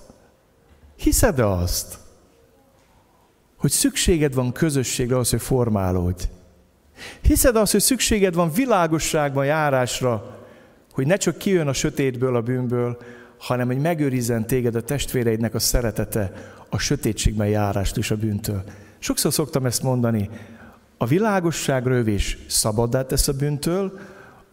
[0.96, 1.98] Hiszed-e azt?
[3.58, 6.24] Hogy szükséged van közösségre ahhoz, hogy formálódj?
[7.22, 10.43] Hiszed azt, hogy szükséged van világosságban járásra,
[10.94, 12.98] hogy ne csak kijön a sötétből, a bűnből,
[13.38, 16.32] hanem hogy megőrizzen téged a testvéreidnek a szeretete
[16.70, 18.64] a sötétségben járást is a bűntől.
[19.00, 20.30] Sokszor szoktam ezt mondani,
[20.98, 24.00] a világosság rövés szabaddá tesz a bűntől,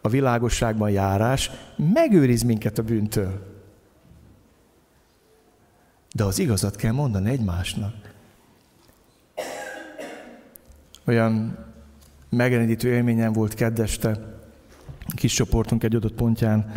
[0.01, 1.51] a világosságban járás
[1.95, 3.49] megőriz minket a bűntől.
[6.15, 7.95] De az igazat kell mondani egymásnak.
[11.07, 11.59] Olyan
[12.29, 14.30] megrendítő élményem volt keddeste,
[15.15, 16.73] kis csoportunk egy adott pontján,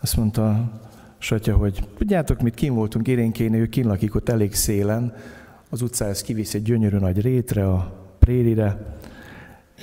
[0.00, 0.72] azt mondta
[1.18, 5.14] Satya, hogy tudjátok, mit kim voltunk érénkén, ő kín lakik ott elég szélen,
[5.70, 8.98] az utcához kivisz egy gyönyörű nagy rétre, a prérire,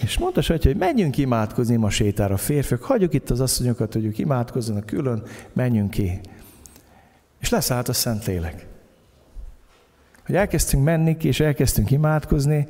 [0.01, 4.17] és mondta Satya, hogy menjünk imádkozni ma sétára férfiak, hagyjuk itt az asszonyokat, hogy ők
[4.17, 5.23] imádkozzanak külön,
[5.53, 6.19] menjünk ki.
[7.39, 8.67] És leszállt a Szentlélek.
[10.25, 12.67] Hogy elkezdtünk menni és elkezdtünk imádkozni,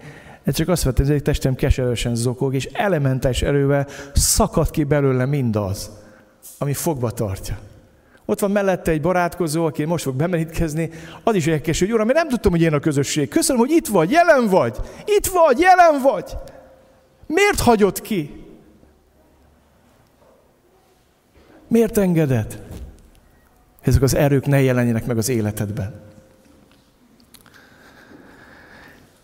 [0.47, 5.91] ez csak azt vettem, hogy testem keserősen zokog, és elementális erővel szakad ki belőle mindaz,
[6.57, 7.57] ami fogva tartja.
[8.25, 10.89] Ott van mellette egy barátkozó, aki most fog bemerítkezni,
[11.23, 13.29] az is érdekes, hogy uram, én nem tudtam, hogy én a közösség.
[13.29, 16.37] Köszönöm, hogy itt vagy, jelen vagy, itt vagy, jelen vagy.
[17.25, 18.43] Miért hagyod ki?
[21.67, 22.61] Miért engeded?
[23.81, 26.06] Ezek az erők ne jelenjenek meg az életedben.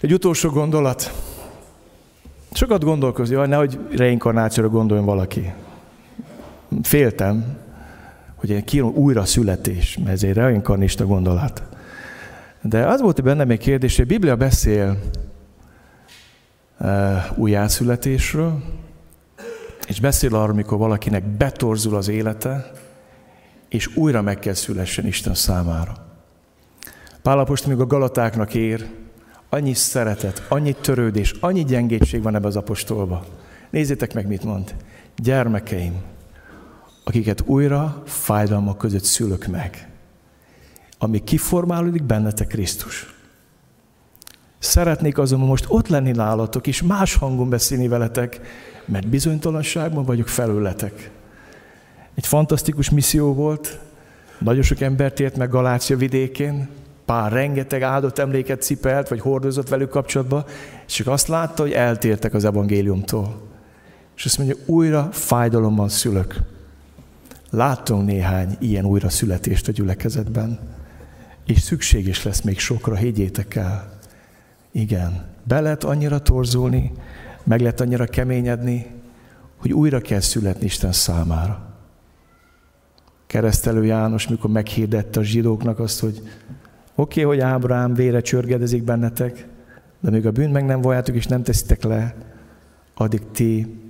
[0.03, 1.13] Egy utolsó gondolat.
[2.51, 5.53] Sokat gondolkozni, hogy nehogy reinkarnációra gondoljon valaki.
[6.81, 7.57] Féltem,
[8.35, 11.63] hogy egy kírom újra születés, mert ez egy reinkarnista gondolat.
[12.61, 14.99] De az volt bennem egy kérdés, hogy a Biblia beszél
[16.79, 16.87] uh,
[17.35, 18.63] újjászületésről,
[19.87, 22.71] és beszél arról, amikor valakinek betorzul az élete,
[23.69, 25.93] és újra meg kell szülessen Isten számára.
[27.21, 29.01] Pálapostól még a Galatáknak ér,
[29.53, 33.25] annyi szeretet, annyi törődés, annyi gyengétség van ebbe az apostolba.
[33.69, 34.75] Nézzétek meg, mit mond.
[35.15, 36.01] Gyermekeim,
[37.03, 39.89] akiket újra fájdalmak között szülök meg,
[40.97, 43.15] ami kiformálódik bennetek Krisztus.
[44.59, 48.39] Szeretnék azonban most ott lenni nálatok, és más hangon beszélni veletek,
[48.85, 51.11] mert bizonytalanságban vagyok felőletek.
[52.15, 53.79] Egy fantasztikus misszió volt,
[54.37, 56.69] nagyon sok embert ért meg Galácia vidékén,
[57.05, 60.45] Pár rengeteg áldott emléket cipelt, vagy hordozott velük kapcsolatba,
[60.87, 63.41] és csak azt látta, hogy eltértek az evangéliumtól.
[64.15, 66.35] És azt mondja, újra fájdalommal szülök.
[67.49, 70.59] Láttunk néhány ilyen újra születést a gyülekezetben,
[71.45, 73.99] és szükség is lesz még sokra, higgyétek el.
[74.71, 76.91] Igen, be lehet annyira torzulni,
[77.43, 78.85] meg lehet annyira keményedni,
[79.57, 81.75] hogy újra kell születni Isten számára.
[83.27, 86.21] Keresztelő János, mikor meghirdette a zsidóknak azt, hogy
[86.95, 89.47] Oké, okay, hogy Ábrám vére csörgedezik bennetek,
[89.99, 92.15] de még a bűn meg nem valljátok és nem teszitek le,
[92.93, 93.81] addig ti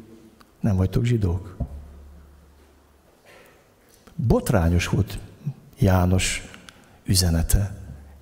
[0.59, 1.57] nem vagytok zsidók.
[4.15, 5.19] Botrányos volt
[5.79, 6.49] János
[7.05, 7.75] üzenete.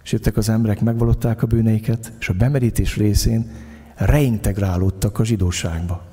[0.03, 3.52] És jöttek az emberek, megvalották a bűneiket, és a bemerítés részén
[3.95, 6.03] reintegrálódtak a zsidóságba.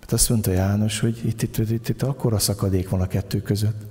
[0.00, 3.86] Hát azt mondta János, hogy itt, itt, itt, itt akkora szakadék van a kettő között.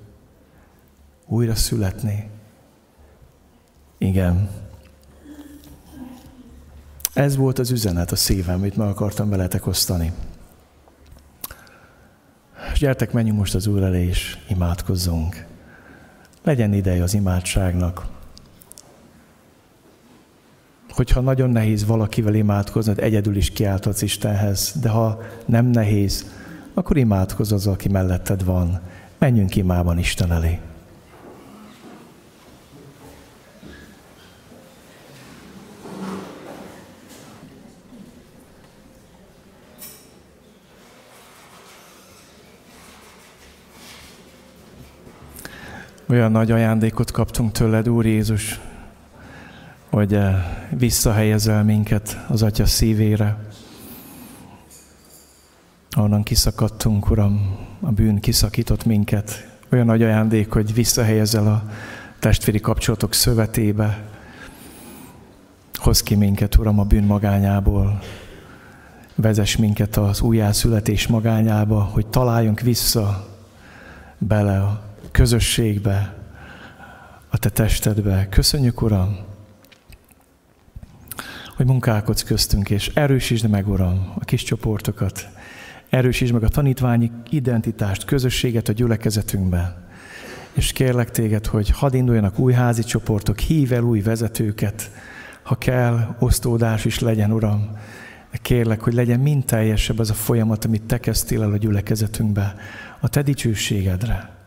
[1.26, 2.30] Újra születni.
[4.00, 4.50] Igen.
[7.14, 10.12] Ez volt az üzenet a szívem, amit meg akartam veletek osztani.
[12.78, 15.46] Gyertek, menjünk most az Úr elé, és imádkozzunk.
[16.44, 18.06] Legyen ideje az imádságnak.
[20.90, 26.26] Hogyha nagyon nehéz valakivel imádkoznod, egyedül is kiáltatsz Istenhez, de ha nem nehéz,
[26.74, 28.80] akkor imádkozz az, aki melletted van.
[29.18, 30.60] Menjünk imában Isten elé.
[46.12, 48.60] Olyan nagy ajándékot kaptunk tőled, Úr Jézus,
[49.90, 50.36] hogy eh,
[50.70, 53.38] visszahelyezel minket az Atya szívére.
[55.98, 59.48] Onnan kiszakadtunk, Uram, a bűn kiszakított minket.
[59.72, 61.64] Olyan nagy ajándék, hogy visszahelyezel a
[62.20, 64.04] testvéri kapcsolatok szövetébe.
[65.74, 68.00] Hoz ki minket, Uram, a bűn magányából.
[69.16, 73.28] Vezess minket az újjászületés magányába, hogy találjunk vissza
[74.18, 76.20] bele a közösségbe,
[77.30, 78.28] a Te testedbe.
[78.30, 79.18] Köszönjük, Uram,
[81.56, 85.28] hogy munkálkodsz köztünk, és erősítsd meg, Uram, a kis csoportokat,
[85.90, 89.88] erősítsd meg a tanítványi identitást, közösséget a gyülekezetünkben.
[90.54, 94.92] És kérlek téged, hogy hadd induljanak új házi csoportok, hív el új vezetőket,
[95.44, 97.78] ha kell, osztódás is legyen, Uram.
[98.42, 102.56] Kérlek, hogy legyen mind teljesebb az a folyamat, amit te kezdtél el a gyülekezetünkbe,
[103.00, 104.39] a te dicsőségedre.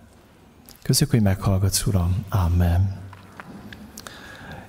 [0.82, 2.24] Köszönjük, hogy meghallgatsz, Uram.
[2.28, 3.00] Amen.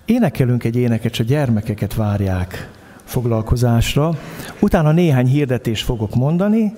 [0.05, 2.69] Énekelünk egy éneket, a gyermekeket várják
[3.03, 4.17] foglalkozásra.
[4.59, 6.73] Utána néhány hirdetést fogok mondani,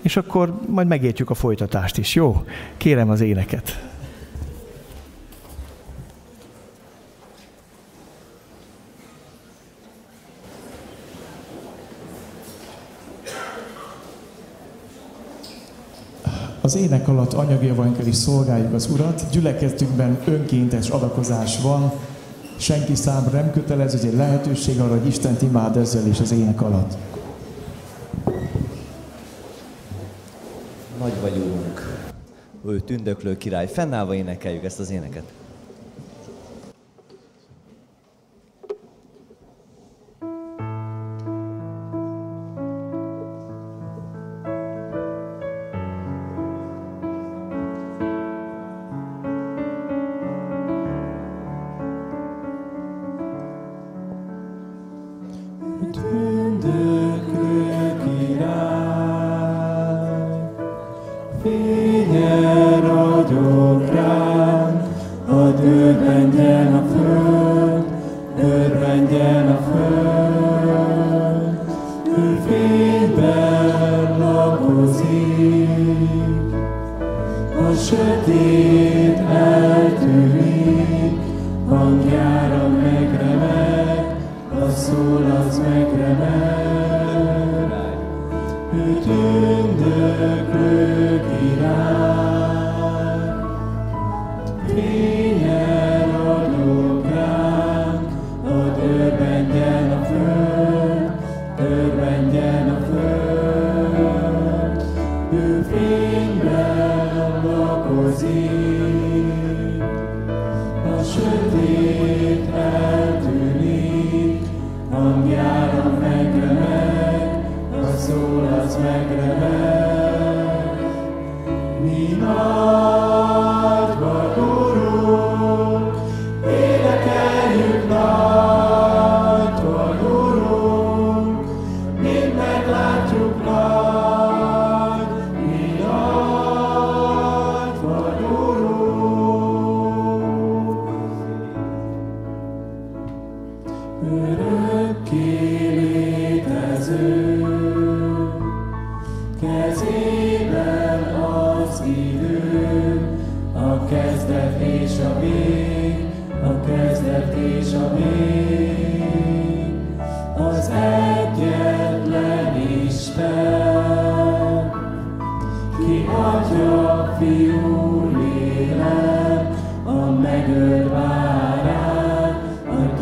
[0.00, 2.14] és akkor majd megértjük a folytatást is.
[2.14, 2.44] Jó?
[2.76, 3.91] Kérem az éneket.
[16.72, 19.24] Az ének alatt anyagi javainkkel is szolgáljuk az Urat.
[19.30, 21.92] Gyülekezetünkben önkéntes adakozás van.
[22.56, 26.60] Senki számára nem kötelező, hogy egy lehetőség arra, hogy Isten imád ezzel és az ének
[26.62, 26.96] alatt.
[30.98, 32.06] Nagy vagyunk.
[32.66, 33.68] Ő tündöklő király.
[33.68, 35.24] Fennállva énekeljük ezt az éneket.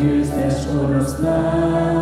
[0.01, 2.00] Ty zniesz u us now.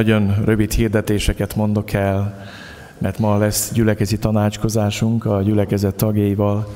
[0.00, 2.46] Nagyon rövid hirdetéseket mondok el,
[2.98, 6.68] mert ma lesz gyülekezi tanácskozásunk a gyülekezet tagjaival.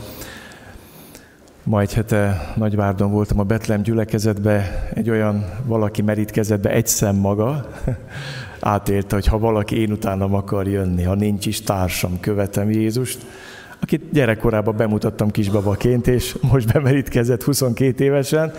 [1.62, 7.16] Ma egy hete Nagyvárdon voltam a Betlem gyülekezetbe, egy olyan valaki merítkezett be egy szem
[7.16, 7.68] maga,
[8.60, 13.26] átélte, hogy ha valaki én utánam akar jönni, ha nincs is társam, követem Jézust,
[13.80, 18.52] akit gyerekkorában bemutattam kisbabaként, és most bemerítkezett 22 évesen.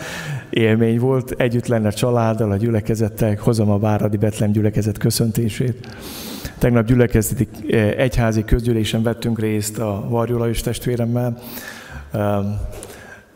[0.49, 5.87] Élmény volt, együtt lenne a családdal, a gyülekezettel, hozom a Váradi Betlem gyülekezet köszöntését.
[6.57, 11.37] Tegnap gyülekezeti eh, egyházi közgyűlésen vettünk részt a Varjola és testvéremmel.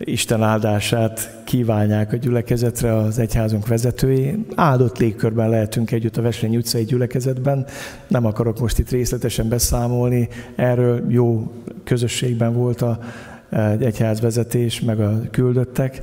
[0.03, 4.45] Isten áldását kívánják a gyülekezetre az egyházunk vezetői.
[4.55, 7.65] Áldott légkörben lehetünk együtt a Veslény utcai gyülekezetben.
[8.07, 10.29] Nem akarok most itt részletesen beszámolni.
[10.55, 11.51] Erről jó
[11.83, 12.99] közösségben volt a
[13.79, 16.01] egyházvezetés, meg a küldöttek.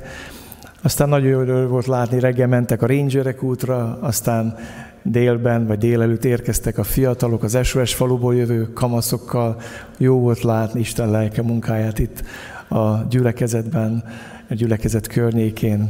[0.81, 4.55] Aztán nagyon jó volt látni, reggel mentek a rangerek útra, aztán
[5.03, 9.57] délben vagy délelőtt érkeztek a fiatalok, az SOS faluból jövő kamaszokkal.
[9.97, 12.23] Jó volt látni Isten lelke munkáját itt
[12.69, 14.03] a gyülekezetben,
[14.49, 15.87] a gyülekezet környékén.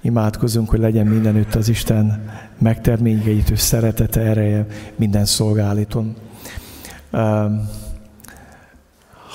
[0.00, 4.66] Imádkozunk, hogy legyen mindenütt az Isten megterményeitő szeretete, ereje
[4.96, 6.16] minden szolgálaton.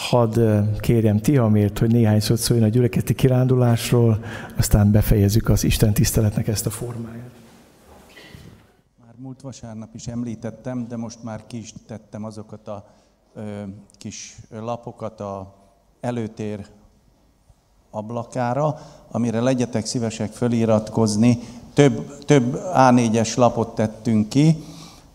[0.09, 0.39] Hadd
[0.79, 4.23] kérjem Tihamért, hogy néhány szót szóljon a gyülekezeti kirándulásról,
[4.57, 7.31] aztán befejezzük az Isten tiszteletnek ezt a formáját.
[9.05, 12.85] Már múlt vasárnap is említettem, de most már ki is tettem azokat a
[13.33, 13.61] ö,
[13.97, 15.58] kis lapokat a
[16.01, 16.65] előtér
[17.91, 18.79] ablakára,
[19.11, 21.39] amire legyetek szívesek föliratkozni.
[21.73, 24.63] Több, több A4-es lapot tettünk ki,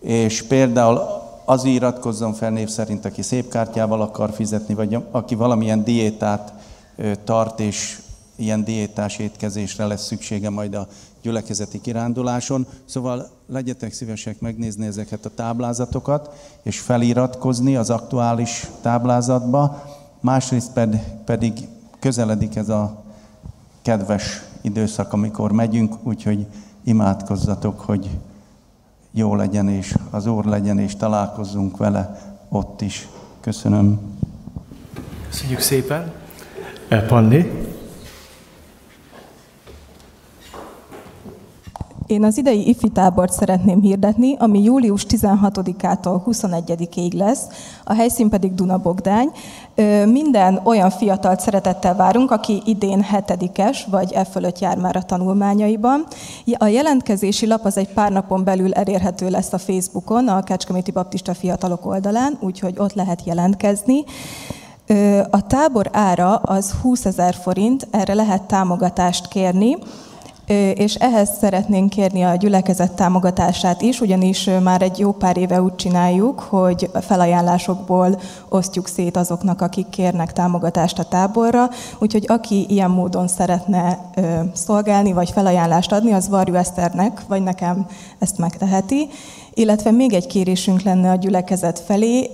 [0.00, 1.00] és például
[1.44, 6.52] az iratkozzon fel név szerint, aki szép kártyával akar fizetni, vagy aki valamilyen diétát
[7.24, 7.98] tart, és
[8.36, 10.86] ilyen diétás étkezésre lesz szüksége majd a
[11.22, 12.66] gyülekezeti kiránduláson.
[12.84, 16.30] Szóval legyetek szívesek megnézni ezeket a táblázatokat,
[16.62, 19.82] és feliratkozni az aktuális táblázatba,
[20.24, 20.70] másrészt
[21.24, 21.52] pedig
[21.98, 23.02] közeledik ez a
[23.82, 26.46] kedves időszak, amikor megyünk, úgyhogy
[26.84, 28.10] imádkozzatok, hogy
[29.10, 33.08] jó legyen, és az Úr legyen, és találkozzunk vele ott is.
[33.40, 34.00] Köszönöm.
[35.28, 36.12] Köszönjük szépen.
[37.08, 37.72] Panni.
[42.06, 47.42] Én az idei ifi tábort szeretném hirdetni, ami július 16-ától 21-ig lesz,
[47.84, 49.30] a helyszín pedig Dunabogdány.
[50.06, 56.06] Minden olyan fiatalt szeretettel várunk, aki idén hetedikes, vagy e fölött jár már a tanulmányaiban.
[56.58, 61.34] A jelentkezési lap az egy pár napon belül elérhető lesz a Facebookon, a Kecskeméti Baptista
[61.34, 64.04] Fiatalok oldalán, úgyhogy ott lehet jelentkezni.
[65.30, 69.76] A tábor ára az 20 ezer forint, erre lehet támogatást kérni
[70.74, 75.74] és ehhez szeretnénk kérni a gyülekezet támogatását is, ugyanis már egy jó pár éve úgy
[75.74, 81.68] csináljuk, hogy felajánlásokból osztjuk szét azoknak, akik kérnek támogatást a táborra,
[81.98, 84.10] úgyhogy aki ilyen módon szeretne
[84.52, 87.86] szolgálni, vagy felajánlást adni, az Varjú Eszternek, vagy nekem
[88.18, 89.08] ezt megteheti.
[89.56, 92.30] Illetve még egy kérésünk lenne a gyülekezet felé.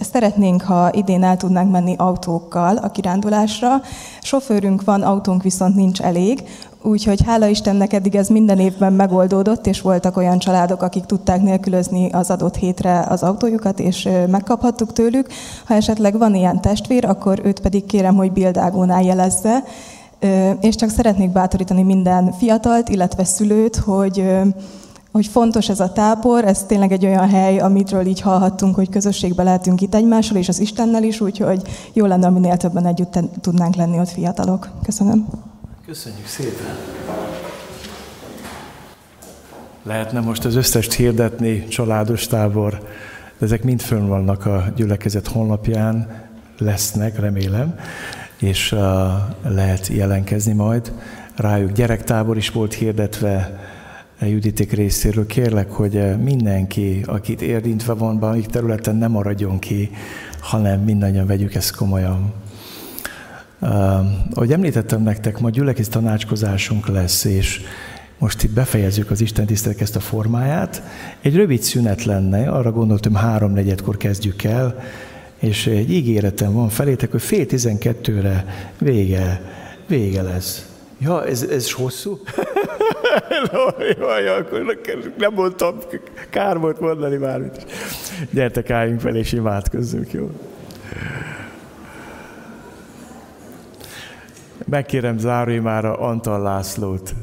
[0.00, 3.82] Szeretnénk, ha idén el tudnánk menni autókkal a kirándulásra.
[4.22, 6.42] Sofőrünk van, autónk viszont nincs elég,
[6.86, 12.10] Úgyhogy hála Istennek eddig ez minden évben megoldódott, és voltak olyan családok, akik tudták nélkülözni
[12.10, 15.28] az adott hétre az autójukat, és megkaphattuk tőlük.
[15.66, 19.64] Ha esetleg van ilyen testvér, akkor őt pedig kérem, hogy bildágónál jelezze,
[20.60, 24.24] és csak szeretnék bátorítani minden fiatalt, illetve szülőt, hogy
[25.12, 29.42] hogy fontos ez a tábor, ez tényleg egy olyan hely, amitről így hallhattunk, hogy közösségbe
[29.42, 31.62] lehetünk itt egymással, és az Istennel is, úgyhogy
[31.92, 34.70] jó lenne, minél többen együtt tudnánk lenni ott fiatalok.
[34.82, 35.52] Köszönöm.
[35.86, 36.76] Köszönjük szépen!
[39.82, 42.70] Lehetne most az összest hirdetni, családos tábor,
[43.38, 46.22] de ezek mind fönn vannak a gyülekezet honlapján,
[46.58, 47.78] lesznek, remélem,
[48.38, 48.80] és uh,
[49.48, 50.92] lehet jelenkezni majd.
[51.36, 53.60] Rájuk gyerektábor is volt hirdetve
[54.20, 55.26] a Juditék részéről.
[55.26, 59.90] Kérlek, hogy uh, mindenki, akit érintve van valamelyik területen, nem maradjon ki,
[60.40, 62.43] hanem mindannyian vegyük ezt komolyan.
[63.60, 63.70] Uh,
[64.34, 67.60] ahogy említettem nektek, ma gyülekezeti tanácskozásunk lesz, és
[68.18, 70.82] most itt befejezzük az Isten tisztelek ezt a formáját.
[71.20, 74.82] Egy rövid szünet lenne, arra gondoltam, háromnegyedkor kezdjük el,
[75.38, 78.44] és egy ígéretem van felétek, hogy fél tizenkettőre
[78.78, 79.42] vége,
[79.86, 80.68] vége lesz.
[80.98, 82.20] Ja, ez, ez hosszú?
[83.98, 84.06] jó,
[84.38, 84.78] akkor
[85.18, 85.78] nem mondtam,
[86.30, 87.66] kár volt mondani bármit.
[88.30, 90.30] Gyertek, álljunk fel és imádkozzunk, jó?
[94.66, 97.14] Megkérem záróimára Antal Lászlót,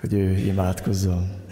[0.00, 1.42] hogy ő imádkozzon.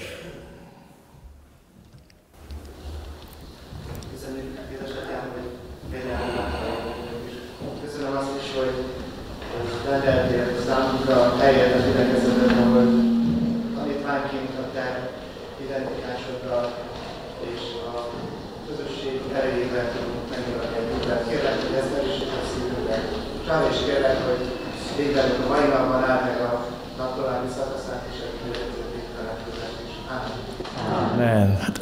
[7.85, 8.85] Köszönöm azt is, hogy
[9.91, 10.42] rendeltél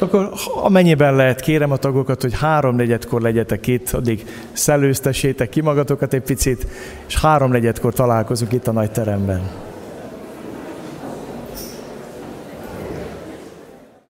[0.01, 0.31] akkor
[0.63, 6.67] amennyiben lehet, kérem a tagokat, hogy háromnegyedkor legyetek itt, addig szellőztessétek ki magatokat egy picit,
[7.07, 9.70] és háromnegyedkor találkozunk itt a nagy teremben.